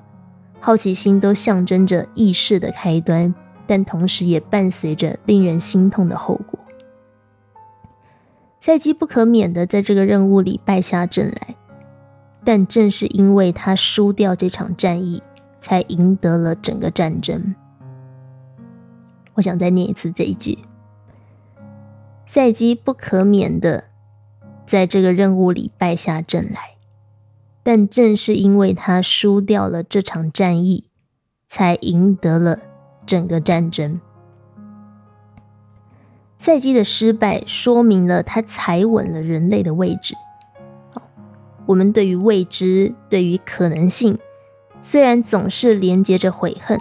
[0.60, 3.36] 好奇心都象征着意识的开端，
[3.68, 6.58] 但同时也伴随着令人心痛的后果。
[8.66, 11.58] 赛基不可免的在这个任务里败下阵来，
[12.46, 15.22] 但正是因为他输掉这场战役，
[15.60, 17.54] 才赢得了整个战争。
[19.34, 20.60] 我想再念一次这一句：
[22.26, 23.84] 赛基不可免的
[24.66, 26.78] 在这个任务里败下阵来，
[27.64, 30.86] 但正是因为他输掉了这场战役，
[31.50, 32.60] 才赢得了
[33.06, 34.00] 整个战争。
[36.46, 40.14] 赛季的失败说明了他踩稳了人类的位置。
[41.66, 44.20] 我们对于未知、对于可能性，
[44.82, 46.78] 虽然总是连接着悔恨，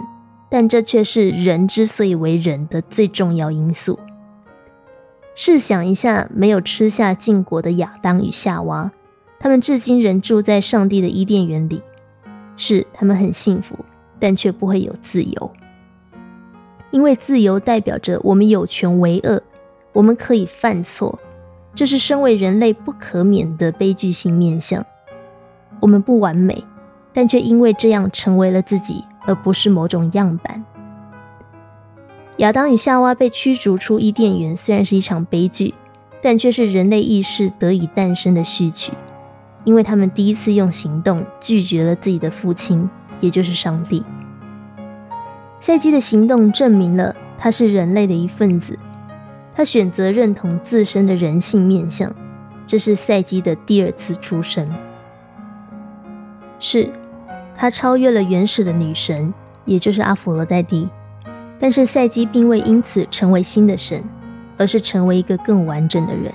[0.49, 3.97] 但这却是人之所以为人的最重要因素。
[5.33, 8.91] 试想一下，没有吃下禁果的亚当与夏娃，
[9.39, 11.81] 他们至今仍住在上帝的伊甸园里。
[12.57, 13.77] 是，他们很幸福，
[14.19, 15.51] 但却不会有自由，
[16.91, 19.41] 因为自由代表着我们有权为恶。
[19.93, 21.19] 我们可以犯错，
[21.75, 24.83] 这是身为人类不可免的悲剧性面相。
[25.79, 26.63] 我们不完美，
[27.13, 30.63] 但却因为这样成为了自己，而不是某种样板。
[32.37, 35.75] 亚当与夏娃被驱逐出伊甸园，虽然是一场悲剧，
[36.21, 38.91] 但却是人类意识得以诞生的序曲，
[39.63, 44.03] 因为他们第一次用行动拒绝了自己的父亲，也就是上帝。
[45.59, 48.79] 赛基的行动证明了他是人类的一份子。
[49.55, 52.11] 他选择认同自身的人性面相，
[52.65, 54.67] 这是赛基的第二次出生。
[56.59, 56.89] 是，
[57.55, 59.31] 他超越了原始的女神，
[59.65, 60.89] 也就是阿佛罗代蒂。
[61.59, 64.03] 但是赛基并未因此成为新的神，
[64.57, 66.33] 而是成为一个更完整的人。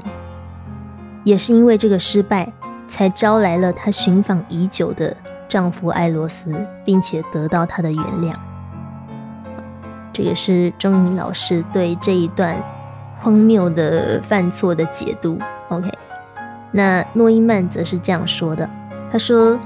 [1.24, 2.50] 也是因为这个失败，
[2.86, 5.14] 才招来了他寻访已久的
[5.48, 8.32] 丈夫艾罗斯，并且得到他的原谅。
[10.12, 12.56] 这个是钟明老师对这一段。
[13.18, 15.90] 荒谬的犯错的解读，OK。
[16.70, 18.68] 那诺伊曼则是这样说的
[19.10, 19.58] ：“他说，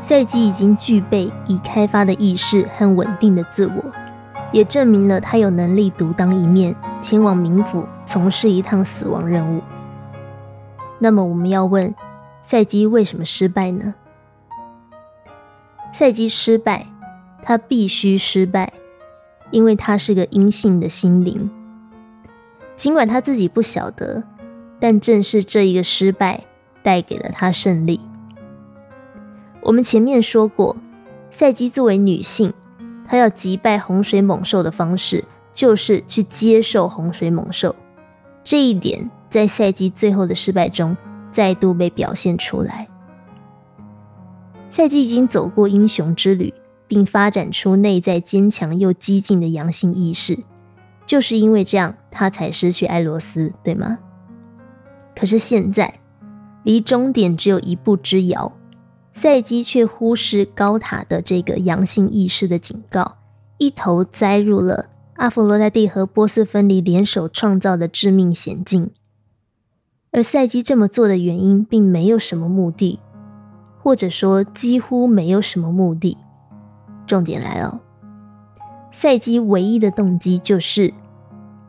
[0.00, 3.84] 赛基已经具备已开发的意识和稳定的自我，
[4.50, 9.60] 也证明了他有能力独当一面，前往冥府从事一趟死亡任务。
[10.98, 11.94] 那么，我们要问，
[12.46, 13.94] 赛基为什么失败呢？
[15.92, 16.86] 赛基失败，
[17.42, 18.72] 他必须失败，
[19.50, 21.48] 因为他是个阴性的心灵。”
[22.74, 24.22] 尽管他自己不晓得，
[24.80, 26.44] 但正是这一个失败
[26.82, 28.00] 带给了他胜利。
[29.60, 30.76] 我们前面说过，
[31.30, 32.52] 赛基作为女性，
[33.06, 37.76] 她要击败洪水猛兽的方式就是去接受洪水猛兽。
[38.42, 40.96] 这一点在赛基最后的失败中
[41.30, 42.88] 再度被表现出来。
[44.70, 46.52] 赛基已经走过英雄之旅，
[46.88, 50.38] 并发展出内在坚强又激进的阳性意识。
[51.12, 53.98] 就是因为这样，他才失去爱罗斯，对吗？
[55.14, 56.00] 可是现在，
[56.62, 58.50] 离终点只有一步之遥，
[59.10, 63.16] 赛基却忽视高塔的这个阳性意识的警告，
[63.58, 64.86] 一头栽入了
[65.16, 68.90] 阿佛罗代蒂和波斯芬尼联手创造的致命险境。
[70.12, 72.98] 而赛基这么做的原因，并没有什么目的，
[73.82, 76.16] 或者说几乎没有什么目的。
[77.06, 77.82] 重点来了。
[78.90, 80.92] 赛基唯一的动机就是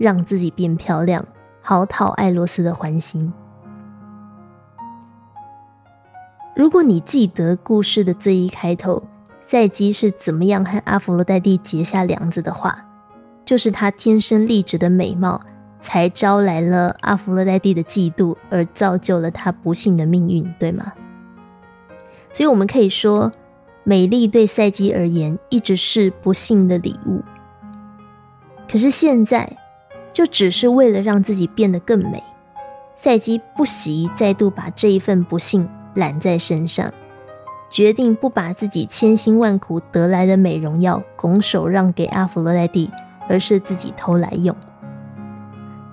[0.04, 1.26] 让自己变漂亮，
[1.62, 3.32] 好讨爱罗斯的欢心。
[6.54, 9.02] 如果你记得故事的最一开头，
[9.42, 12.86] 赛基是怎么样和阿佛罗代蒂结下梁子的话，
[13.46, 15.40] 就是她天生丽质的美貌，
[15.80, 20.92] 才招来了阿弗洛代蒂的嫉妒，而造就了她不幸的命运，对吗？
[22.34, 23.32] 所以我们可以说，
[23.86, 27.24] 美丽对赛基而言一直是不幸的礼物。
[28.70, 29.58] 可是现在，
[30.14, 32.24] 就只是为了让自己变得更美，
[32.96, 36.94] 赛姬不惜再度把这一份不幸揽在身上，
[37.70, 42.92] 决定不把自己千辛万苦得来的美容药拱手让给阿弗洛代蒂，
[43.28, 44.56] 而是自己偷来用，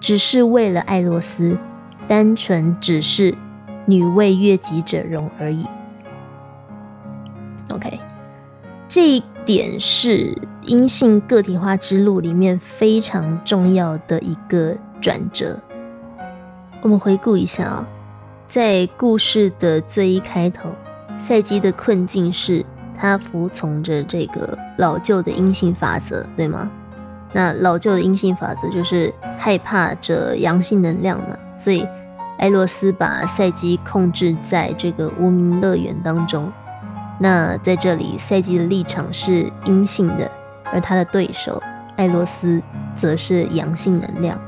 [0.01, 1.59] 只是为了爱洛斯，
[2.07, 3.35] 单纯只是
[3.87, 5.67] 女为悦己者容而已。
[7.73, 7.99] OK，
[8.87, 15.59] 这点是阴性个体化之路里面非常重要的一个转折。
[16.83, 17.89] 我们回顾一下啊，
[18.47, 20.71] 在故事的最一开头，
[21.19, 22.65] 赛基的困境是
[22.97, 26.71] 他服从着这个老旧的阴性法则，对吗？
[27.33, 31.87] 那老旧的阴性法则就是害怕着阳性能量嘛，所以
[32.39, 36.51] 艾洛斯把赛基控制在这个无名乐园当中。
[37.23, 40.31] 那在这里，赛季的立场是阴性的，
[40.73, 41.63] 而他的对手
[41.97, 42.63] 艾洛斯
[42.97, 44.41] 则是阳性能量。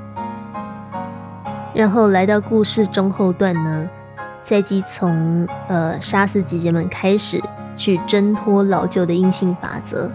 [1.74, 3.86] 然后来到故事中后段呢，
[4.42, 7.38] 赛季从呃杀死姐姐们开始，
[7.76, 10.10] 去挣脱老旧的阴性法则，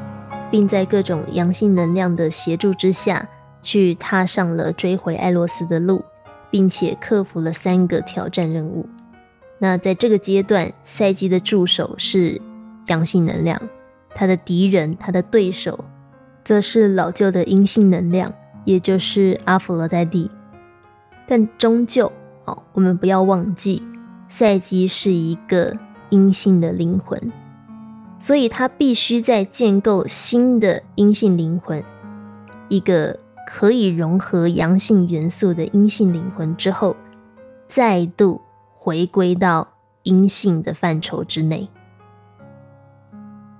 [0.49, 3.27] 并在各种阳性能量的协助之下，
[3.61, 6.03] 去踏上了追回艾洛斯的路，
[6.49, 8.89] 并且克服了三个挑战任务。
[9.59, 12.39] 那在这个阶段，赛季的助手是
[12.87, 13.61] 阳性能量，
[14.15, 15.85] 他的敌人、他的对手，
[16.43, 18.33] 则是老旧的阴性能量，
[18.65, 20.29] 也就是阿弗罗代蒂。
[21.27, 22.11] 但终究，
[22.45, 23.81] 哦，我们不要忘记，
[24.29, 25.77] 赛基是一个
[26.09, 27.31] 阴性的灵魂，
[28.19, 31.83] 所以他必须在建构新的阴性灵魂，
[32.69, 36.95] 一个可以融合阳性元素的阴性灵魂之后，
[37.67, 38.41] 再度。
[38.79, 39.67] 回归到
[40.03, 41.67] 阴性的范畴之内，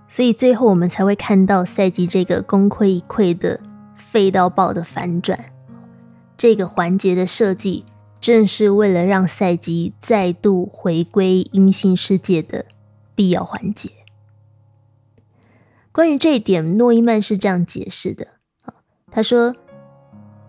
[0.08, 3.60] 所以最后我们才会看到赛季这个功亏一篑的
[3.96, 5.38] 废到爆的反转。
[6.38, 7.86] 这个环节的设计，
[8.20, 12.66] 正是为了让赛季再度回归阴性世界的
[13.16, 13.90] 必要环节。
[15.92, 18.28] 关于这一点，诺伊曼是这样解释的：
[19.12, 19.56] 他说。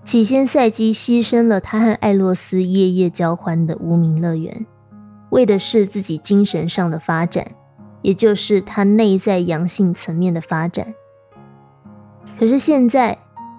[0.04, 4.64] 起先，赛基牺牲了他和艾洛斯夜夜交欢的无名乐园，
[5.28, 7.46] 为的是自己精神上的发展，
[8.02, 10.94] 也就是他内在阳性层面的发展。
[12.38, 13.18] 可是现在，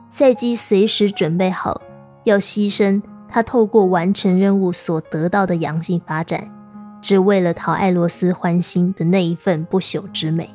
[0.10, 1.82] 赛基随时准备好
[2.24, 6.50] 要牺牲他透过完成任务所得到的阳性发展，
[7.02, 10.50] 只为了讨艾洛斯欢心的那一份不朽之美。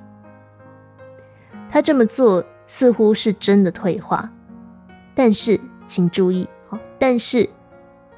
[1.70, 4.30] 他这么做似乎是真的退化，
[5.14, 5.61] 但是。
[5.87, 7.47] 请注意哦，但是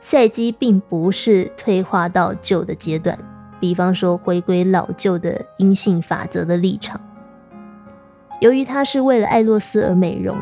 [0.00, 3.18] 赛基并不是退化到旧的阶段，
[3.60, 7.00] 比方说回归老旧的阴性法则的立场。
[8.40, 10.36] 由于他是为了艾洛斯而美容，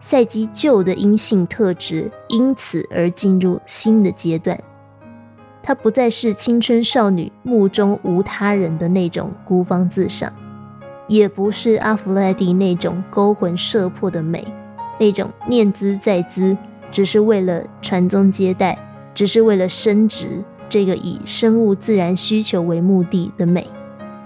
[0.00, 4.58] 赛基旧的阴性特质因此而进入新的阶段。
[5.62, 10.30] 她不再是青春少女目中无他人的那种孤芳自赏，
[11.08, 14.44] 也不是阿弗莱蒂那种勾魂摄魄的美。
[15.00, 16.56] 那种念兹在兹，
[16.92, 18.78] 只是为了传宗接代，
[19.14, 23.66] 只是为了升职，这个以生物自然需求为目的的美，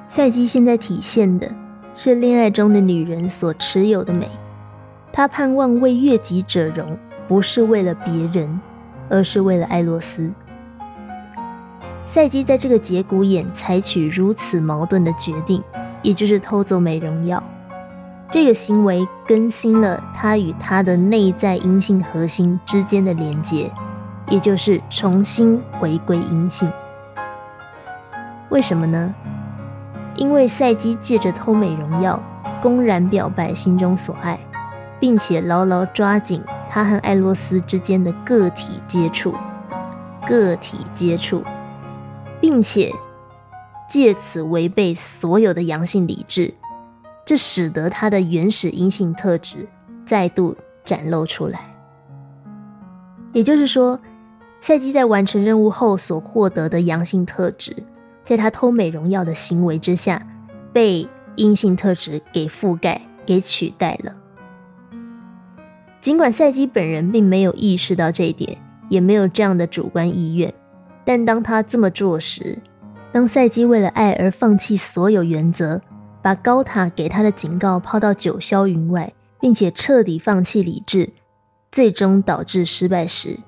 [0.08, 1.50] 赛基现在体现的
[1.94, 4.28] 是恋爱中的女人所持有的美。
[5.12, 8.60] 她盼望为悦己者容，不是为了别人，
[9.08, 10.32] 而是为了艾洛斯。
[12.06, 15.62] 赛基在这个节骨眼采取如此矛盾的决定，
[16.02, 17.42] 也就是偷走美容药。
[18.30, 23.70] 这个行为更新了他与他的内在阴性核心之间的连接，
[24.30, 26.70] 也就是重新回归阴性。
[28.50, 29.14] 为什么呢？
[30.16, 32.20] 因为赛基借着偷美容药，
[32.60, 34.38] 公然表白心中所爱，
[34.98, 39.34] 并且牢牢抓紧他和艾洛斯之间的个体接触，
[40.26, 41.44] 个体接触，
[42.40, 42.92] 并且
[43.88, 46.52] 借此违背所有的阳性理智。
[47.24, 49.68] 这使得他的原始阴性特质
[50.06, 51.60] 再度展露出来。
[53.34, 54.00] 也就是说，
[54.60, 57.74] 赛基在完成任务后所获得的阳性特质，
[58.24, 60.26] 在他偷美容药的行为之下，
[60.72, 64.14] 被阴性特质给覆盖、给取代了。
[66.00, 70.52] 尽管赛基本人并没有意识到这一点，也没有这样的主观意愿，
[71.04, 72.58] 但当他这么做时，
[73.10, 75.80] 当赛基为了爱而放弃所有原则，
[76.20, 81.10] 把高塔给他的警告抛到九霄云外，并且彻底放弃理智，
[81.72, 83.38] 最终导致失败时，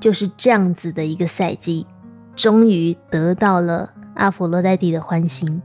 [0.00, 1.86] 就是这样子的一个赛季，
[2.34, 5.60] 终于得到了阿佛罗代蒂的欢心！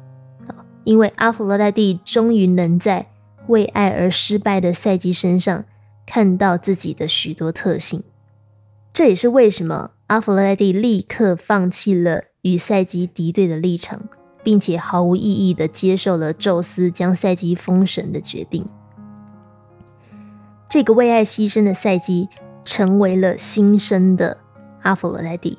[0.83, 3.07] 因为阿佛罗代蒂终于能在
[3.47, 5.65] 为爱而失败的赛季身上
[6.05, 8.03] 看到自己的许多特性，
[8.93, 14.01] 这也是为什么阿佛罗代蒂立刻放弃了与赛季敌对的立场，
[14.43, 18.67] 并且毫无意义的接受了宙斯将赛季封神的决定。
[20.69, 22.27] 这个为爱牺牲的赛季，
[22.65, 24.37] 成为了新生的
[24.81, 25.57] 阿佛罗代蒂，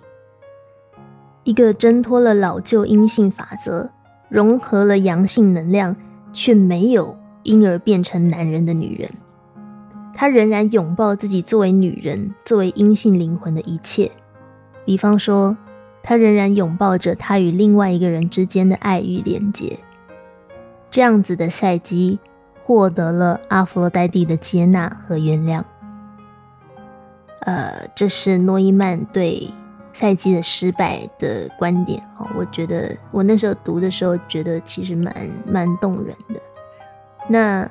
[1.44, 3.88] 一个挣脱了老旧阴性法则，
[4.28, 5.96] 融合了阳性能量，
[6.32, 9.08] 却没有因而变成男人的女人。
[10.12, 14.10] 她仍然拥抱自己作为女人、作为阴性灵魂的一切，
[14.84, 15.56] 比方说，
[16.02, 19.78] 她仍然拥抱着她与另外一个人之间的爱与连结。
[20.90, 22.18] 这样子的赛基。
[22.66, 25.62] 获得了阿弗洛代蒂的接纳和原谅。
[27.46, 29.48] 呃，这是诺伊曼对
[29.94, 32.26] 赛季的失败的观点哦。
[32.36, 35.14] 我觉得我那时候读的时候，觉得其实蛮
[35.46, 36.40] 蛮动人的。
[37.28, 37.70] 那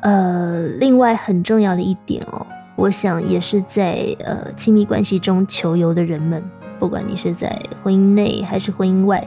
[0.00, 6.42] 呃，另外很重要的一点哦，我想也是在呃亲密关系中求游的人们，
[6.78, 9.26] 不管你是在婚姻内还是婚姻外，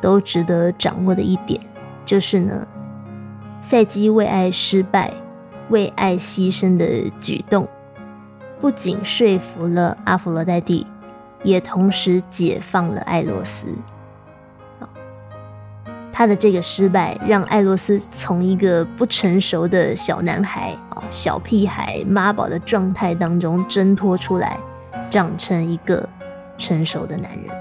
[0.00, 1.60] 都值得掌握的一点，
[2.06, 2.66] 就是呢。
[3.60, 5.10] 赛季为爱失败、
[5.70, 7.66] 为爱牺牲的举动，
[8.64, 10.86] 不仅说服了阿弗罗代蒂，
[11.42, 13.66] 也同时解放了艾洛斯。
[16.10, 24.58] 他的这个失败，让艾洛斯从一个不成熟的小男孩、啊小屁孩、妈宝的状态当中挣脱出来，
[25.10, 26.08] 长成一个
[26.56, 27.54] 成熟的男人。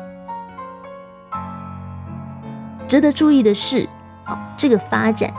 [2.88, 3.86] 值得注意的是，
[4.24, 5.30] 啊，这个发展。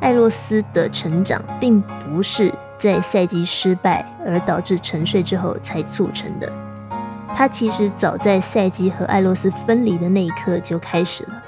[0.00, 2.50] 艾洛斯的成长并不是
[2.80, 6.50] 在赛季失败而导致沉睡之后才促成的，
[7.34, 11.42] 他其实早在赛季和艾洛斯分离的那一刻就开始了。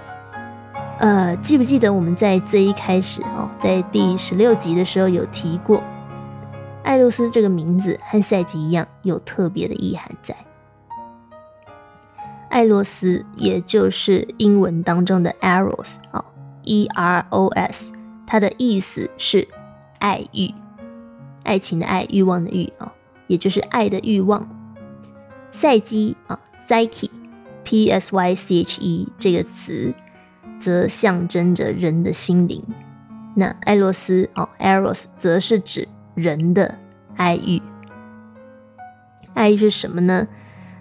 [0.98, 5.82] 呃，记不记得我们在最一开始哦，在第十六集的时候有提过，
[6.84, 10.36] 艾洛斯这个名字和赛季一样有特别的意涵在。
[12.50, 16.22] 艾洛斯也就是英文当中的 Eros 哦
[16.64, 17.90] ，E R O S。
[18.26, 19.48] 它的意思是
[19.98, 20.54] 爱欲，
[21.42, 22.92] 爱情的爱，欲望的欲啊，
[23.26, 24.48] 也就是爱的欲望。
[25.50, 29.94] 赛基啊，psyche，p s y c h e 这个词，
[30.58, 32.62] 则象征着人的心灵。
[33.34, 36.78] 那艾洛斯哦，eros 则是指人的
[37.16, 37.60] 爱欲。
[39.34, 40.28] 爱欲是什么呢？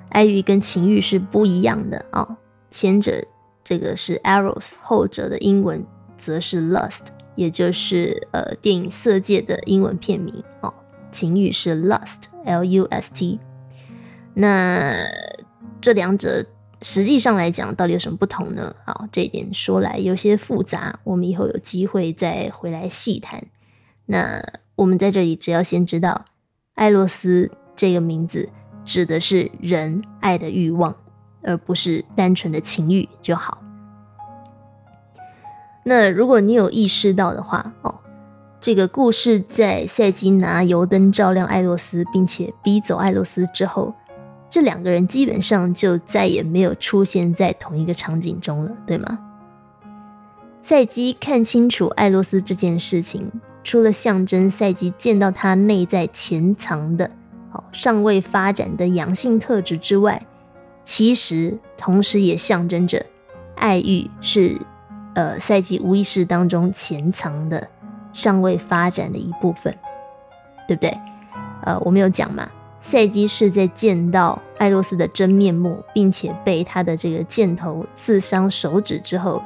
[0.10, 2.38] 爱欲跟情欲是不一样的啊。
[2.70, 3.24] 前者
[3.64, 5.86] 这个是 eros，后者的英文
[6.18, 7.02] 则是 lust。
[7.36, 10.74] 也就是呃，电影《色戒》的英文片名哦，
[11.12, 13.40] 情欲是 lust，l u s t。
[14.34, 14.94] 那
[15.80, 16.46] 这两者
[16.82, 18.76] 实际上来讲，到底有什么不同呢？
[18.86, 23.44] 好，这一点说来有些复杂，我们以后有机会再回来细谈。
[24.06, 24.42] 那
[24.76, 26.26] 我们在这里只要先知道，
[26.76, 28.50] 艾洛斯这个名字
[28.84, 30.96] 指的是人爱的欲望，
[31.44, 33.61] 而不是单纯的情欲就好。
[35.84, 37.96] 那如果你有意识到的话，哦，
[38.60, 43.92] 这个故事在赛基拿油灯照亮艾洛斯，并且逼走艾洛斯之后，
[44.48, 49.18] 这两个人基本上就再也没有出现在同一个场景中了，对吗？
[50.62, 53.32] 赛基看清楚艾洛斯这件事情，
[53.64, 57.10] 除了象征赛基见到他内在潜藏的、
[57.54, 60.24] 哦尚未发展的阳性特质之外，
[60.84, 63.04] 其实同时也象征着
[63.56, 64.56] 爱欲是。
[65.14, 67.68] 呃，赛季无意识当中潜藏的、
[68.14, 69.76] 尚未发展的一部分，
[70.68, 70.98] 对不对？
[71.64, 72.50] 呃，我们有讲嘛，
[72.80, 79.44] 赛基是在见到艾洛斯的真面目，并且被他的这个箭头刺伤手指之后，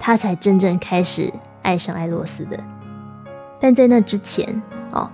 [0.00, 1.32] 他才真正开始
[1.62, 2.58] 爱上艾洛斯的。
[3.60, 5.08] 但在那之前，哦，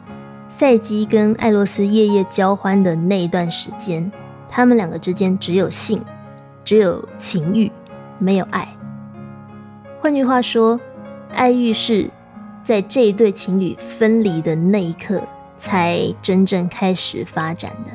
[0.48, 4.10] 赛基跟艾洛斯夜夜交欢的那一段时间，
[4.48, 6.02] 他们两个之间只有性，
[6.64, 7.70] 只有情欲，
[8.18, 8.77] 没有爱。
[10.00, 10.78] 换句话说，
[11.34, 12.08] 爱欲是
[12.62, 15.20] 在这一对情侣分离的那一刻
[15.56, 17.90] 才真正开始发展的。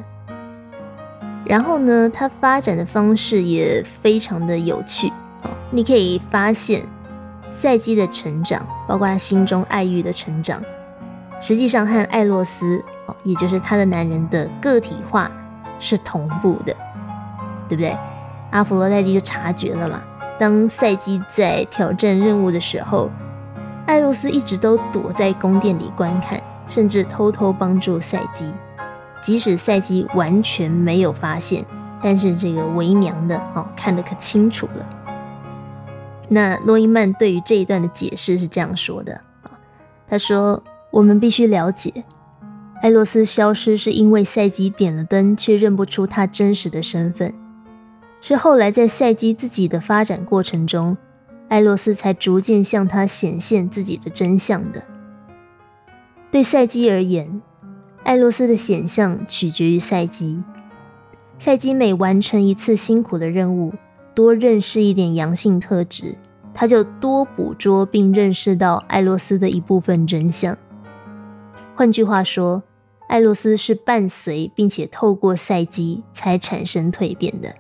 [1.46, 5.08] 然后呢，它发展的方式也非常的有趣
[5.44, 5.50] 哦。
[5.72, 6.82] 你可以发现，
[7.52, 10.62] 赛基的成长，包括他心中爱欲的成长，
[11.40, 15.32] 实际上和艾洛斯哦，也就是他的男人的个体化
[15.80, 16.76] 是同步的，
[17.70, 17.96] 对不对？
[18.52, 20.02] 阿弗罗代蒂就察觉了嘛。
[20.40, 23.10] 当赛基在挑战任务的时候，
[23.86, 28.52] 艾洛斯一直都躲在宫殿里观看，甚至偷偷帮助赛基，
[29.22, 31.66] 即使赛基完全没有发现，
[32.02, 34.90] 但是这个为娘的哦看得可清楚了。
[36.30, 39.14] 那诺伊曼对于这一段的解释是这样说的
[39.44, 39.52] 啊，
[40.08, 42.04] 他说：“我们必须了解，
[42.82, 47.34] 艾洛斯消失是因为赛基点了灯，却认不出他真实的身份，
[48.26, 50.96] 是后来在赛基自己的发展过程中。”
[51.50, 54.82] 艾洛斯才逐渐向他显现自己的真相的。
[56.32, 57.42] 对赛基而言，
[58.04, 60.42] 艾洛斯的显象取决于赛基。
[61.38, 63.74] 赛基每完成一次辛苦的任务，
[64.16, 66.16] 多认识一点阳性特质，
[66.54, 70.58] 他就多捕捉并认识到艾洛斯的一部分真相。
[71.76, 72.64] 换句话说，
[73.10, 77.54] 艾洛斯是伴随并且透过赛基才产生蜕变的。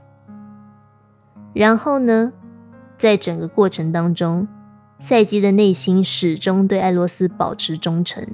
[1.53, 2.33] 然后呢？
[2.95, 4.47] 在整个过程当中，
[4.99, 8.25] 赛基的内心始终对艾洛斯保持忠诚，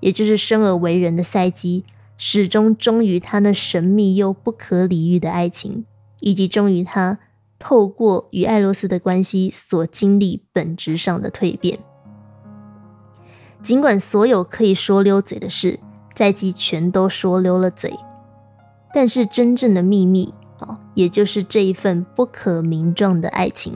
[0.00, 1.84] 也就是生而为人的赛基
[2.18, 5.86] 始终忠于他那神秘又不可理喻的爱情，
[6.20, 7.18] 以及忠于他
[7.58, 11.78] 透过与艾洛斯的关系所经历本质上的蜕变。
[13.62, 15.78] 尽管所有可以说溜嘴的事，
[16.14, 17.94] 赛基全都说溜了嘴，
[18.92, 20.34] 但是真正的秘密，
[21.00, 23.74] 也就是这一份不可名状的爱情。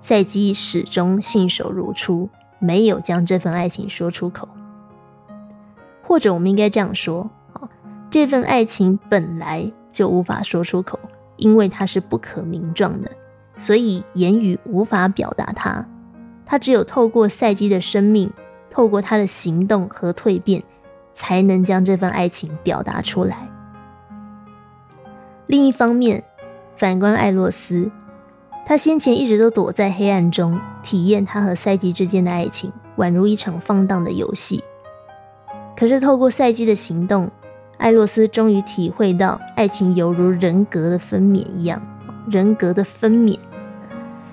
[0.00, 4.48] 赛基始终信守如初，没有将这份爱情说出口。
[6.02, 7.68] 或者，我们应该这样说：啊，
[8.08, 10.98] 这份爱情本来就无法说出口，
[11.36, 13.10] 因为它是不可名状的，
[13.58, 15.86] 所以言语无法表达它。
[16.46, 18.32] 它只有透过赛基的生命，
[18.70, 20.62] 透过他的行动和蜕变，
[21.12, 23.46] 才能将这份爱情表达出来。
[25.46, 26.24] 另一方面，
[26.78, 27.90] 反观艾洛斯。
[28.64, 34.62] 他先前一直都躲在黑暗中，体验他和赛基之间的爱情，宛如一场放荡的游戏。
[35.76, 37.30] 可是透过赛基的行动，
[37.78, 41.80] 艾洛斯终于体会到，爱情犹如人格的分娩一样，
[42.30, 43.38] 人格的分娩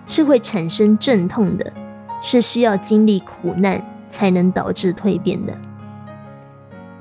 [0.06, 1.72] 是会产生阵痛的，
[2.22, 5.58] 是需要经历苦难才能导致蜕变的。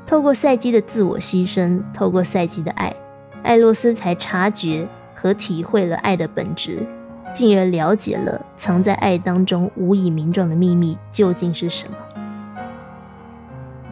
[0.07, 2.95] 透过赛基的自我牺牲，透过赛基的爱，
[3.43, 4.87] 艾洛斯才察觉
[5.25, 6.87] 和体会了爱的本质。
[7.33, 11.97] 进而了解了藏在爱当中无以名状的秘密究竟是什么。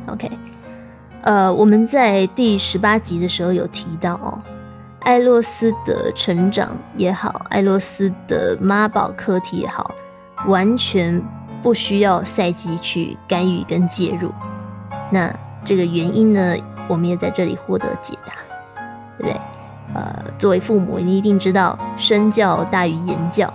[0.07, 0.31] OK，
[1.23, 4.41] 呃，我们在第十八集的时候有提到哦，
[5.01, 9.93] 艾洛斯的成长也好，艾洛斯的妈宝课题也好，
[10.47, 11.21] 完全
[11.65, 14.31] 不需要赛季去干预跟介入。
[15.11, 16.55] 那这个原因呢，
[16.87, 18.35] 我们也在这里获得解答，
[19.19, 19.41] 对不对？
[19.95, 23.53] 呃，作为父母，你一定知道身教大于言教，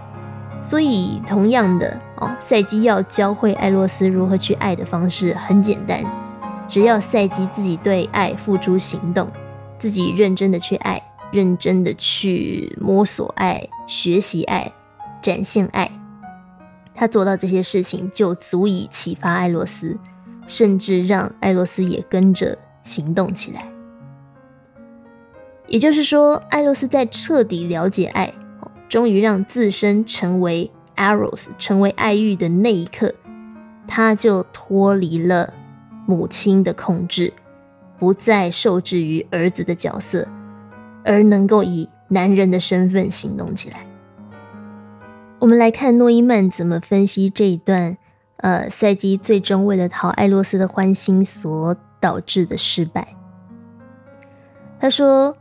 [0.62, 6.04] 所以同样的哦，赛基要教会艾洛斯如何去爱的方式很简单，
[6.68, 9.28] 只要赛基自己对爱付诸行动，
[9.80, 14.72] 自己认真的去爱，认真的去摸索爱、学习爱、
[15.22, 15.90] 展现爱，
[16.94, 19.98] 他做到这些事情就足以启发艾洛斯，
[20.46, 23.66] 甚至让艾洛斯也跟着行动起来。
[25.68, 28.34] 也就是说，艾洛斯在彻底了解爱，
[28.88, 33.13] 终于让自身成为 Eros，成为爱欲的那一刻，
[33.86, 35.53] 他就脱离了
[36.05, 37.34] 母亲的控制，
[37.99, 40.26] 不再受制于儿子的角色，
[41.03, 43.86] 而能够以男人的身份行动起来。
[45.39, 47.97] 我们来看诺伊曼怎么分析这一段，
[48.38, 53.05] 呃，赛基最终为了讨艾洛斯的欢心所导致的失败。
[54.80, 55.36] 他说。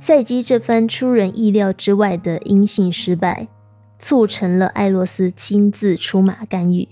[0.00, 3.48] 赛基这番出人意料之外的阴性失败，
[3.98, 6.88] 促成了艾洛斯亲自出马干预，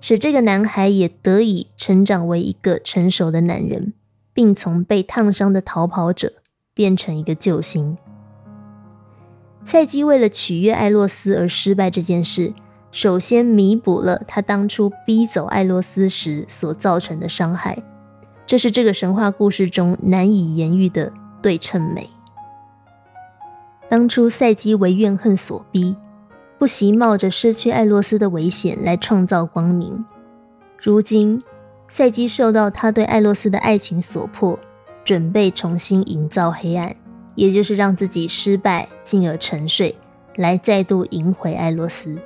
[0.00, 3.92] 使这个男孩也得以成长为一个成熟的男人，
[4.32, 6.34] 并从被烫伤的逃跑者
[6.74, 7.98] 变成一个救星。
[9.64, 12.54] 赛基为了取悦艾洛斯而失败这件事，
[12.92, 17.82] 首先弥补了他当初逼走艾洛斯时所造成的伤害，
[18.46, 21.12] 这是这个神话故事中难以言喻的
[21.42, 22.08] 对称美。
[23.88, 25.96] 当初赛基为怨恨所逼，
[26.58, 30.04] 不惜冒着失去艾洛斯的危险来创造光明。
[30.78, 31.42] 如今，
[31.88, 34.58] 赛基受到他对艾洛斯的爱情所迫，
[35.04, 36.94] 准备重新营造黑暗，
[37.34, 39.94] 也就是让自己失败，进而沉睡，
[40.36, 42.18] 来再度赢回艾洛斯。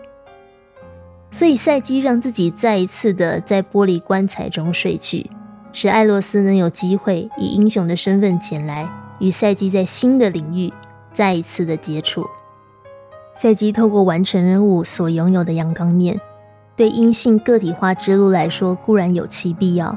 [1.30, 5.30] 所以，赛基让自己再一次的在玻璃棺材中睡去，
[5.72, 8.88] 使艾洛斯能有机会以英雄的身份前来，
[9.20, 10.72] 与赛基在新的领域。
[11.12, 12.26] 再一次的接触，
[13.34, 16.20] 赛基透过完成任务所拥有的阳刚面，
[16.74, 19.96] 对阴性个体化之路来说固然有其必要，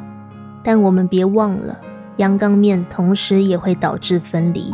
[0.63, 1.79] 但我们别忘了，
[2.17, 4.73] 阳刚面同时也会导致分离。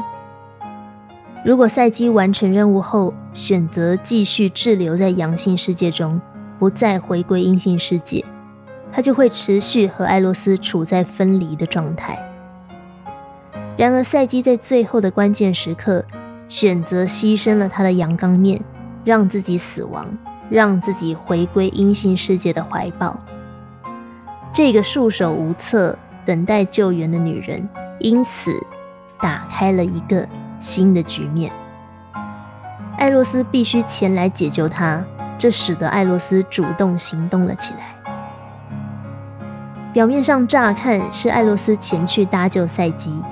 [1.43, 6.21] 如果赛基完成任务后选择继续滞留在阳性世界中，
[6.59, 8.23] 不再回归阴性世界，
[8.91, 12.17] 他就会持续和艾洛斯处在分离的状态。
[13.75, 16.05] 然而，赛基在最后的关键时刻
[16.52, 18.60] 选择牺牲了他的阳刚面，
[19.06, 20.06] 让自己死亡，
[20.49, 23.18] 让自己回归阴性世界的怀抱。
[24.52, 27.66] 这个束手无策、等待救援的女人，
[27.99, 28.52] 因此
[29.22, 30.28] 打开了一个
[30.60, 31.49] 新的局面。
[32.97, 35.02] 艾洛斯必须前来解救她。
[35.38, 37.95] 这使得艾洛斯主动行动了起来。
[39.93, 43.24] 表面上乍看是艾洛斯前去搭救赛基，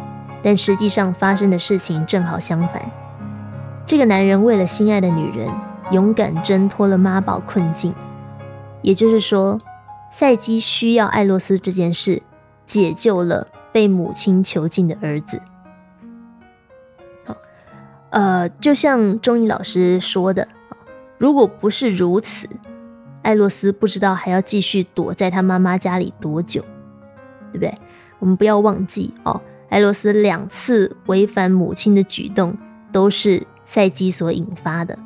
[0.42, 2.82] 但实际上发生的事情正好相反。
[3.90, 5.50] 这个男人为了心爱的女人，
[5.90, 7.92] 勇敢挣脱了妈宝困境。
[8.84, 9.60] 也就是说，
[10.12, 12.22] 赛基需要艾洛斯这件事，
[12.68, 15.42] 解救了被母亲囚禁的儿子。
[17.26, 17.36] 好，
[18.12, 20.48] 呃，就像中医老师说的。
[21.18, 22.48] 如果不是如此，
[23.24, 26.62] 艾洛斯不知道还要继续躲在他妈妈家里多久，
[27.52, 27.76] 对不对？
[28.20, 32.56] 我们不要忘记哦，艾洛斯两次违反母亲的举动
[32.92, 33.42] 都是
[33.72, 34.98] 赛基所引发的。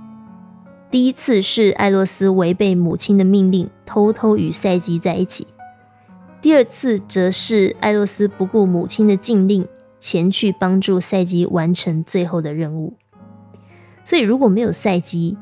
[0.90, 5.46] 第一次是艾洛斯违背母亲的命令，偷偷与赛基在一起；
[6.42, 9.68] 第二次则是艾洛斯不顾母亲的禁令，
[10.00, 12.94] 前去帮助赛基完成最后的任务。
[14.06, 15.38] 所以，如果没有赛基，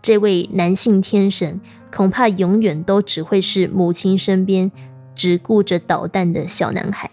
[0.00, 1.60] 这位男性天神
[1.92, 4.72] 恐怕永远都只会是母亲身边
[5.14, 7.10] 只顾着捣蛋的小男孩。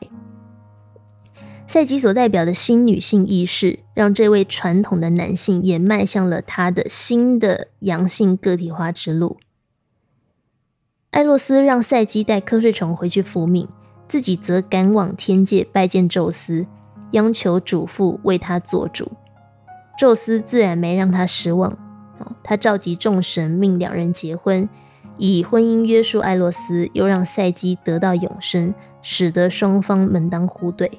[1.72, 9.38] 赛基所代表的新女性意识，让这位传统的男性也迈向了他的新的阳性个体化之路。
[11.12, 13.70] 艾洛斯让赛基带瞌睡虫回去复命，
[14.10, 16.68] 自己则赶往天界拜见宙斯，
[17.12, 19.10] 央求主父为他做主。
[19.98, 21.78] 宙斯自然没让他失望。
[22.44, 24.68] 他召集众神，命两人结婚，
[25.16, 30.92] 以婚姻约束艾洛斯，又让赛基得到永生，使得双方门当户对。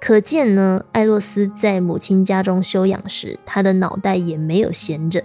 [0.00, 5.22] 可见呢，艾洛斯在母亲家中休养时，他的脑袋也没有闲着。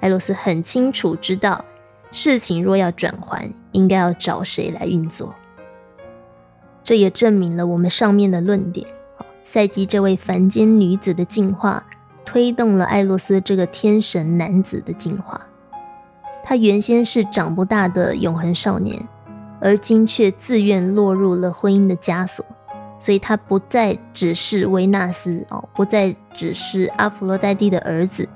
[0.00, 1.64] 艾洛斯很清楚知道，
[2.10, 5.34] 事情若要转还，应该要找谁来运作。
[6.82, 8.86] 这也证明了我们上面的论点：
[9.44, 11.84] 赛基这位凡间女子的进化。
[12.24, 15.44] 推动了艾洛斯这个天神男子的进化。
[16.44, 19.06] 他原先是长不大的永恒少年，
[19.60, 22.46] 而今却自愿落入了婚姻的枷锁，
[23.02, 28.28] 所以他不再只是维纳斯哦，不再只是阿弗洛戴蒂的儿子，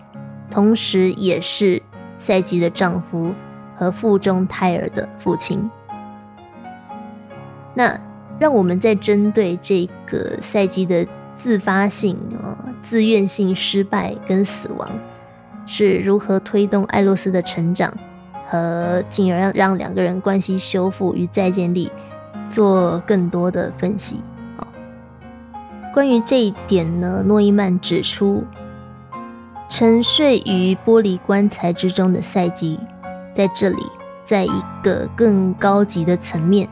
[0.51, 1.81] 同时也是
[2.19, 3.33] 赛吉的丈夫
[3.77, 5.71] 和腹中胎儿的父亲。
[7.75, 7.97] 那
[8.41, 11.07] 让我们在针对这个赛姬的。
[11.39, 14.89] 自发性啊，自愿性失败跟死亡
[15.67, 17.93] 是如何推动艾洛斯的成长，
[18.47, 21.93] 和进而让让两个人关系修复与再建立，
[22.49, 24.25] 做更多的分析。
[25.97, 28.45] 关于这一点呢，诺伊曼指出，
[29.67, 32.79] 沉睡于玻璃棺材之中的赛基，
[33.33, 33.83] 在这里，
[34.23, 36.69] 在一个更高级的层面，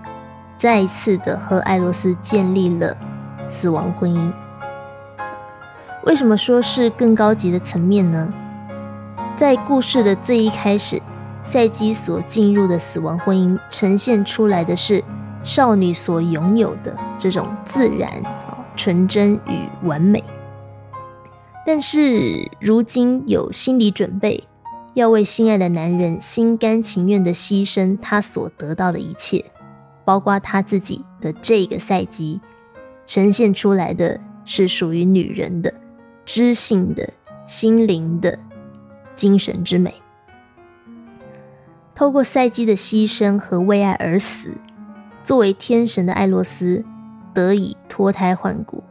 [0.59, 2.95] 再一次的和艾洛斯建立了
[3.49, 4.31] 死亡婚姻。
[6.03, 8.31] 为什么说是更高级的层面呢？
[9.37, 11.01] 在故事的最一开始，
[11.45, 15.03] 赛基所进入的死亡婚姻呈现出来的是
[15.43, 18.11] 少女所拥有的这种自然、
[18.77, 20.23] 纯真与完美。
[21.67, 24.45] 但是如今有心理准备，
[24.95, 29.45] 要为心爱的男人心甘情愿的牺牲他所得到的一切，
[30.05, 32.41] 包括他自己的这个赛季，
[33.07, 35.73] 呈现出来的是属于女人的。
[36.27, 37.07] 知性的
[37.47, 38.39] 心灵的
[39.15, 39.93] 精神之美，
[41.95, 44.53] 透过赛季的牺牲和为爱而死，
[45.23, 46.83] 作为天神的艾洛斯
[47.35, 48.83] 得以脱胎换骨，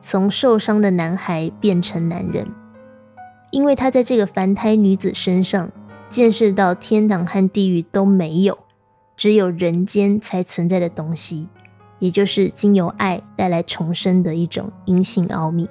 [0.00, 2.46] 从受伤的男孩变成男人，
[3.50, 5.70] 因为他在这个凡胎女子身上
[6.08, 8.56] 见识到天堂和地狱都没有，
[9.16, 11.48] 只有人间才存在的东西，
[11.98, 15.68] 也就是经由爱带来重生的一种阴性奥秘。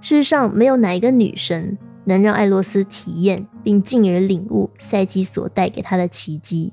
[0.00, 6.72] 事实上，没有哪一个女神能让艾洛斯体验并进而领悟赛基所带给他的奇迹，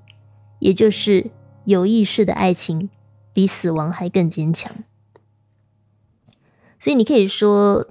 [0.59, 1.29] 也就是
[1.65, 2.89] 有意识的爱情
[3.37, 4.71] 比死亡还更坚强。
[6.79, 7.89] 所以，你可以说，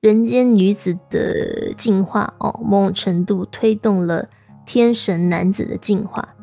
[0.00, 4.30] 人间女子的进化哦，某种程度推动了
[4.64, 6.34] 天神男子的进化。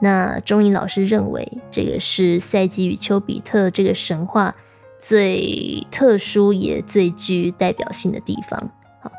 [0.00, 4.54] 那钟颖老师认为，这个是赛基与丘比特这个神话
[5.00, 8.70] 最特殊也最具代表性的地方。
[9.02, 9.10] 好，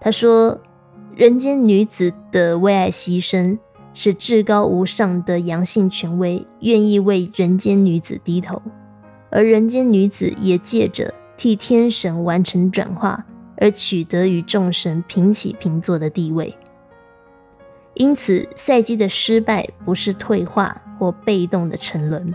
[0.00, 0.60] 他说，
[1.16, 3.58] 人间女子的为爱牺牲，
[3.94, 8.60] 是至高无上的阳性权威愿意为人间女子低头，
[9.30, 13.24] 而人间女子也借着替天神完成转化，
[13.56, 16.52] 而取得与众神平起平坐的地位。
[17.94, 22.34] 因此，赛基的失败不是退化或被动的沉沦，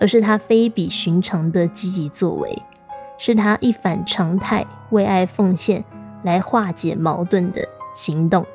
[0.00, 2.58] 而是他非比寻常的积极作为，
[3.18, 5.84] 是他一反常态为爱奉献
[6.22, 7.62] 来化解矛盾的
[7.94, 8.46] 行动。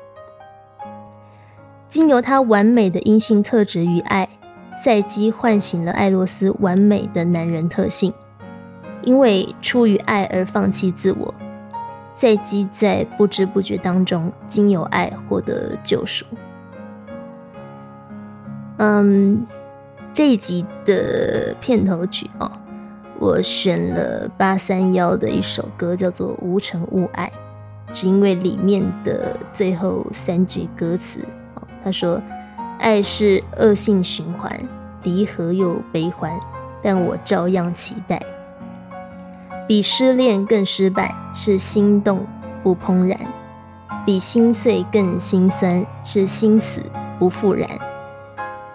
[1.90, 4.28] 经由他完美的阴性特质与爱，
[4.78, 8.14] 赛基唤醒了艾洛斯完美的男人特性。
[9.02, 11.34] 因为出于爱而放弃自我，
[12.14, 16.24] 赛基在不知不觉当中，经由爱获得救赎。
[18.76, 19.44] 嗯，
[20.14, 22.52] 这一集的片头曲哦，
[23.18, 27.32] 我选了八三幺的一首歌，叫做《无尘无爱》，
[27.92, 31.20] 只因为里面的最后三句歌词，
[31.84, 32.20] 他说
[32.78, 34.60] ：“爱是恶性循环，
[35.02, 36.32] 离合又悲欢，
[36.82, 38.20] 但我照样期待。
[39.66, 42.26] 比失恋更失败是心动
[42.62, 43.18] 不怦然，
[44.04, 46.82] 比心碎更心酸是心死
[47.18, 47.68] 不复燃。”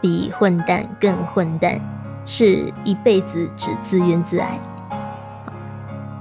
[0.02, 1.80] 比混蛋更混蛋，
[2.28, 4.60] 是一辈子只自怨自艾。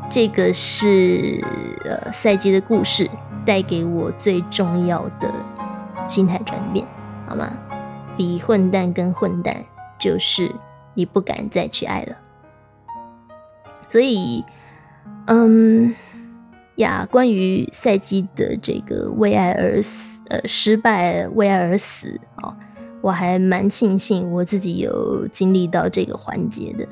[0.09, 1.45] 这个是
[1.85, 3.11] 呃赛季的故事
[3.45, 5.31] 带给我最重要的
[6.07, 6.87] 心态转变，
[7.27, 7.53] 好吗？
[8.17, 9.57] 比混蛋更混蛋，
[9.99, 10.51] 就是
[10.95, 12.17] 你不敢再去爱了。
[13.89, 14.45] 所以，
[15.27, 15.95] 嗯
[16.77, 22.57] 呀，关于赛季的这个为爱而死，呃，失败为爱而死啊。
[23.01, 26.89] 我还蛮庆幸我自己有经历到这个环节的，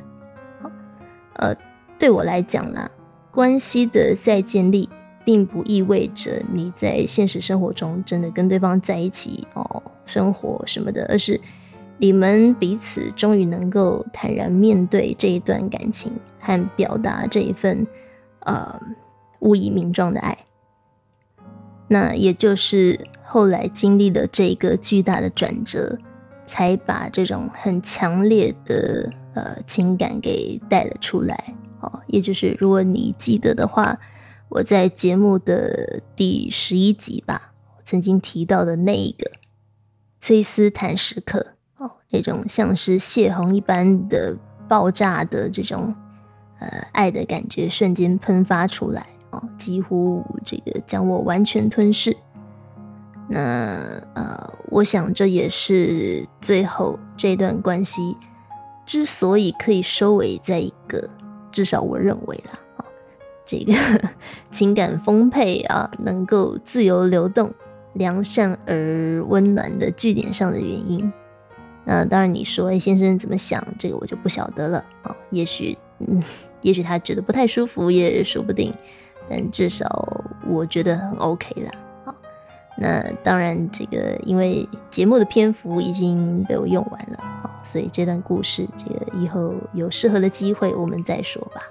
[1.37, 1.57] 呃，
[1.99, 2.91] 对我来讲啦，
[3.31, 4.89] 关系的再建立，
[5.25, 11.41] 并不意味着你在现实生活中真的跟对方在一起哦，生活什么的，而是
[11.99, 17.87] 你们彼此终于能够坦然面对这一段感情，和表达这一份
[18.41, 18.81] 呃
[19.41, 20.39] 无以名状的爱，
[21.89, 22.99] 那也就是。
[23.25, 25.97] 后来经历了这个巨大的转折，
[26.45, 31.55] 才把这种很强烈的呃情感给带了出来。
[31.81, 33.99] 哦，也就是如果你记得的话，
[34.55, 37.53] 我在节目的第十一集吧，
[37.87, 39.31] 曾经提到的那一个
[40.21, 44.37] 崔斯坦时刻，哦，那种像是泄洪一般的
[44.69, 45.95] 爆炸的这种
[46.59, 52.15] 呃爱的感觉瞬间喷发出来，哦，几乎这个将我完全吞噬。
[53.31, 53.39] 那
[54.15, 58.15] 呃，我想这也是最后这段关系
[58.85, 61.09] 之所以可以收尾在一个
[61.51, 62.59] 至少我认为啦，
[63.45, 63.73] 这个
[64.51, 67.53] 情感丰沛啊，能够自由流动、
[67.95, 71.13] 良善而温暖的据点上的原因。
[71.85, 75.15] 那当然，你说哎，先生怎么想，这个我就不晓得了啊。
[75.31, 76.23] 也许，嗯，
[76.63, 78.73] 也许他觉得不太舒服，也说不定。
[79.29, 79.87] 但至少
[80.47, 81.71] 我觉得很 OK 啦。
[82.79, 91.63] 那当然，这个因为节目的篇幅已经被我用完了啊，所以这段故事，这个以后有适合的机会我们再说吧。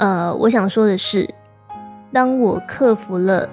[0.00, 1.28] 呃，我想说的是，
[2.10, 3.46] 当我克服了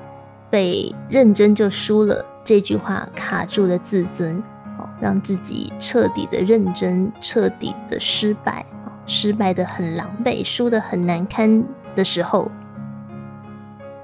[0.50, 4.41] 被“认真就输了”这句话卡住的自尊，
[4.80, 8.66] 哦，让自己彻底的认真，彻底的失败，
[9.06, 11.62] 失败的很狼狈，输的很难堪
[11.93, 12.50] 的时候，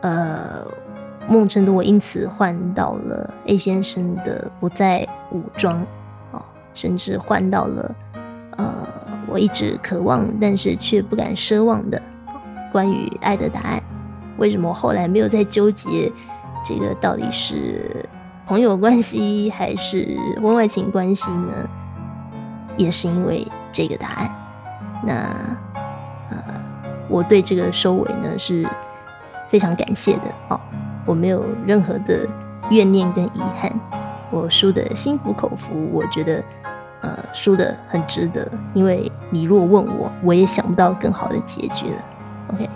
[0.02, 0.68] 呃。
[1.26, 5.82] 梦辰的我因此换到了 A 先生的不再武装，
[6.34, 7.96] 哦，甚至换到了
[8.58, 8.74] 呃
[9.28, 12.02] 我一直渴望但是却不敢奢望的
[12.74, 13.82] 关于爱的答案。
[14.38, 16.12] 为什么后来没有再纠结
[16.66, 18.04] 这个到底是
[18.48, 21.70] 朋友关系还是婚外情关系呢？
[22.76, 24.36] 也是因为这个答案。
[25.06, 25.14] 那
[26.32, 26.38] 呃，
[27.08, 28.68] 我对这个收尾呢是
[29.48, 30.60] 非常感谢的哦。
[31.06, 32.28] 我没有任何的
[32.72, 33.72] 怨念跟遗憾，
[34.32, 36.44] 我输的心服口服，我觉得，
[37.02, 38.50] 呃，输的很值得。
[38.74, 42.04] 因为你如果问我，我也想不到更好的结局了。
[42.54, 42.70] OK，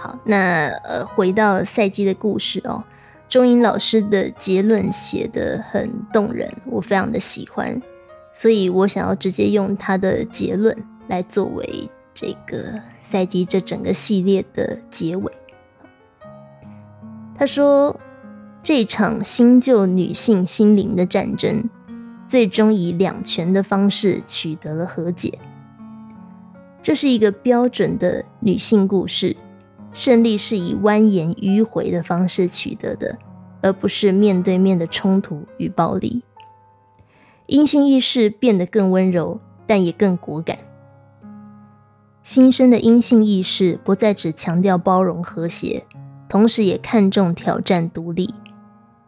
[0.00, 2.82] 好，那呃，回到赛季的故事哦，
[3.28, 7.80] 钟英老师的结论写得很动人，我非常的喜欢，
[8.32, 10.76] 所以我想要直接用他的结论
[11.06, 15.32] 来作为这个赛季这整个系列的结尾。
[17.34, 17.98] 他说
[18.62, 21.68] ：“这场新旧女性心灵的战争，
[22.26, 25.38] 最终以两全的方式取得了和解。
[26.82, 29.36] 这是一个标准的女性故事，
[29.92, 33.16] 胜利是以蜿蜒迂回的方式取得的，
[33.60, 36.22] 而不是面对面的冲突与暴力。
[37.46, 40.58] 阴性意识变得更温柔，但也更果敢。
[42.20, 45.84] 新生的阴性意识不再只强调包容和谐，
[46.28, 48.34] 同时也看重挑战独立。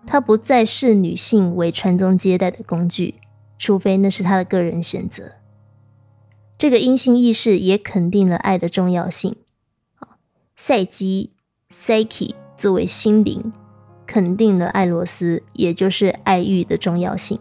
[0.07, 3.15] 它不再视女性为传宗接代的工具，
[3.59, 5.33] 除非那是她的个人选择。
[6.65, 9.37] 这个阴性意识也肯定了爱的重要性。
[10.57, 11.35] 赛基
[11.71, 13.53] （Psyche） 作为心灵，
[14.07, 17.39] 肯定了爱罗斯，也就是爱欲的重要性。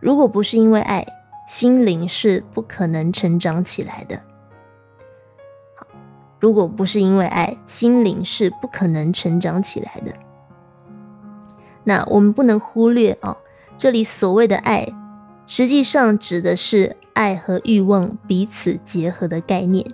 [0.00, 1.06] 如果不是因为爱，
[1.46, 4.20] 心灵是不可能成长起来的。
[6.40, 10.12] 如果不是因为爱，心灵是不可能成长起来的。
[11.84, 13.36] 那我们不能忽略啊，
[13.78, 14.92] 这里所谓的爱，
[15.46, 19.84] 实际上指的是爱和欲望彼此结合的概念。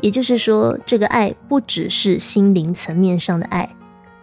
[0.00, 3.68] 也就是说，这个爱不只是心灵层面上的爱，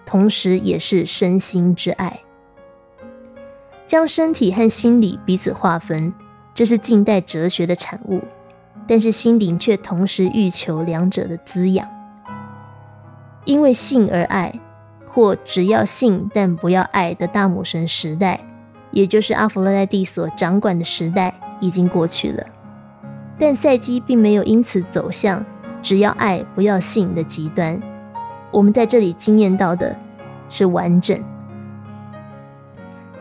[0.05, 2.21] 同时也是身心之爱。
[3.85, 6.13] 将身体和心理彼此划分，
[6.53, 8.21] 这是近代哲学的产物。
[8.87, 11.87] 但是心灵却同时欲求两者的滋养。
[13.43, 14.53] 因为性而爱，
[15.07, 18.39] 或只要性但不要爱的大母神时代，
[18.91, 21.33] 也就是阿佛洛代蒂所掌管的时代，
[21.65, 22.43] 已经过去了。
[23.37, 25.43] 但赛基并没有因此走向
[25.81, 27.81] 只要爱不要性的极端。
[28.51, 29.95] 我们在这里惊艳到的
[30.49, 31.19] 是完整。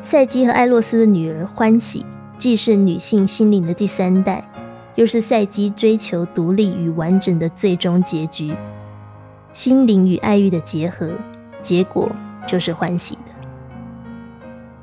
[0.00, 2.04] 赛基和艾洛斯的女儿欢喜，
[2.36, 4.46] 既是女性心灵的第三代，
[4.94, 8.54] 又是赛基追求独立与完整的最终结局。
[9.52, 11.10] 心灵与爱欲的结合，
[11.62, 12.10] 结果
[12.46, 13.32] 就是欢喜的。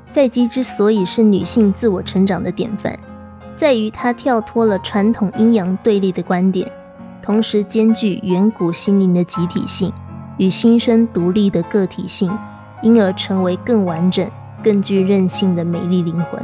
[0.08, 2.98] 赛基之所以是女性自我成长的典范，
[3.62, 6.68] 在于它跳脱了传统阴阳对立的观点，
[7.22, 9.92] 同时兼具远古心灵的集体性
[10.36, 12.36] 与新生独立的个体性，
[12.82, 14.28] 因而成为更完整。
[14.64, 16.42] 更具韧性的美丽灵魂。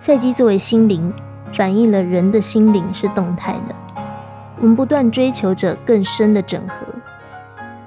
[0.00, 1.12] 赛基作为心灵，
[1.52, 3.74] 反映了人的心灵是动态的。
[4.58, 6.86] 我们不断追求着更深的整合，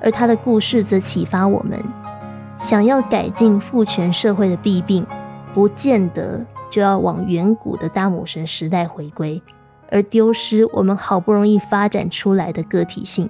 [0.01, 1.77] 而他的故事则启发我们：
[2.57, 5.05] 想要改进父权社会的弊病，
[5.53, 9.41] 不见得就要往远古的大母神时代回归，
[9.89, 13.29] 而丢失我们好不容易发展出来的个体性。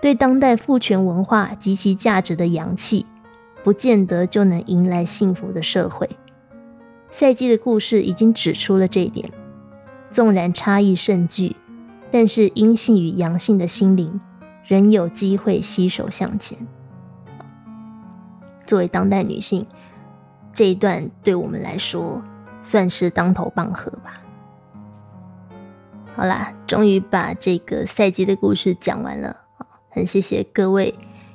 [0.00, 3.06] 对当代父权文化及其价值的扬弃。
[3.64, 6.08] 不见得就能迎来幸福的社会。
[7.10, 9.28] 赛季的故事已经指出了这一点。
[10.08, 11.56] 纵然差异甚巨，
[12.12, 14.20] 但是阴性与阳性的心灵
[14.64, 16.56] 仍有机会携手向前。
[18.64, 19.66] 作为当代女性，
[20.56, 22.22] 这一段对我们来说
[22.62, 24.22] 算是当头棒喝吧。
[26.14, 29.36] 好啦，终于把这个赛季的故事讲完了
[29.90, 30.94] 很谢谢各位。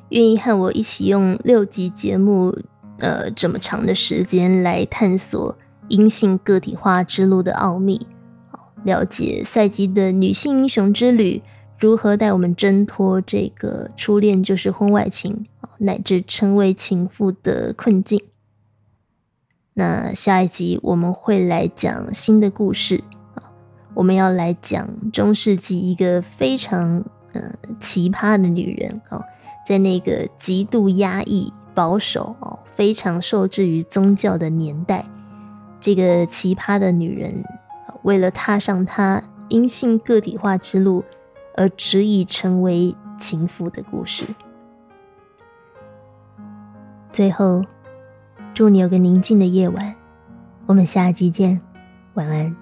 [0.10, 2.52] 愿意和我一起用六集节目，
[2.98, 5.56] 呃，这么长的时间来探索
[5.88, 8.08] 阴性个体化之路的奥秘，
[8.84, 11.44] 了解赛季的女性英雄之旅
[11.78, 15.46] 如何带我们挣脱这个初恋就是婚外情，
[15.78, 18.20] 乃至成为情妇的困境。
[19.82, 23.04] 那下一集我们会来讲新的故事
[23.34, 23.42] 啊，
[23.96, 27.04] 我们要来讲中世纪一个非常
[27.34, 29.20] 呃奇葩的女人啊。
[29.66, 35.04] 在那个极度压抑、保守、哦，非常受制于宗教的年代，
[35.80, 37.44] 这个奇葩的女人，
[38.04, 41.04] 为了踏上她阴性个体化之路，
[41.56, 44.26] 而执意成为情妇的故事。
[47.10, 47.64] 最后，
[48.54, 49.96] 祝你有个宁静的夜晚。
[50.66, 51.60] 我们下集见，
[52.14, 52.61] 晚安。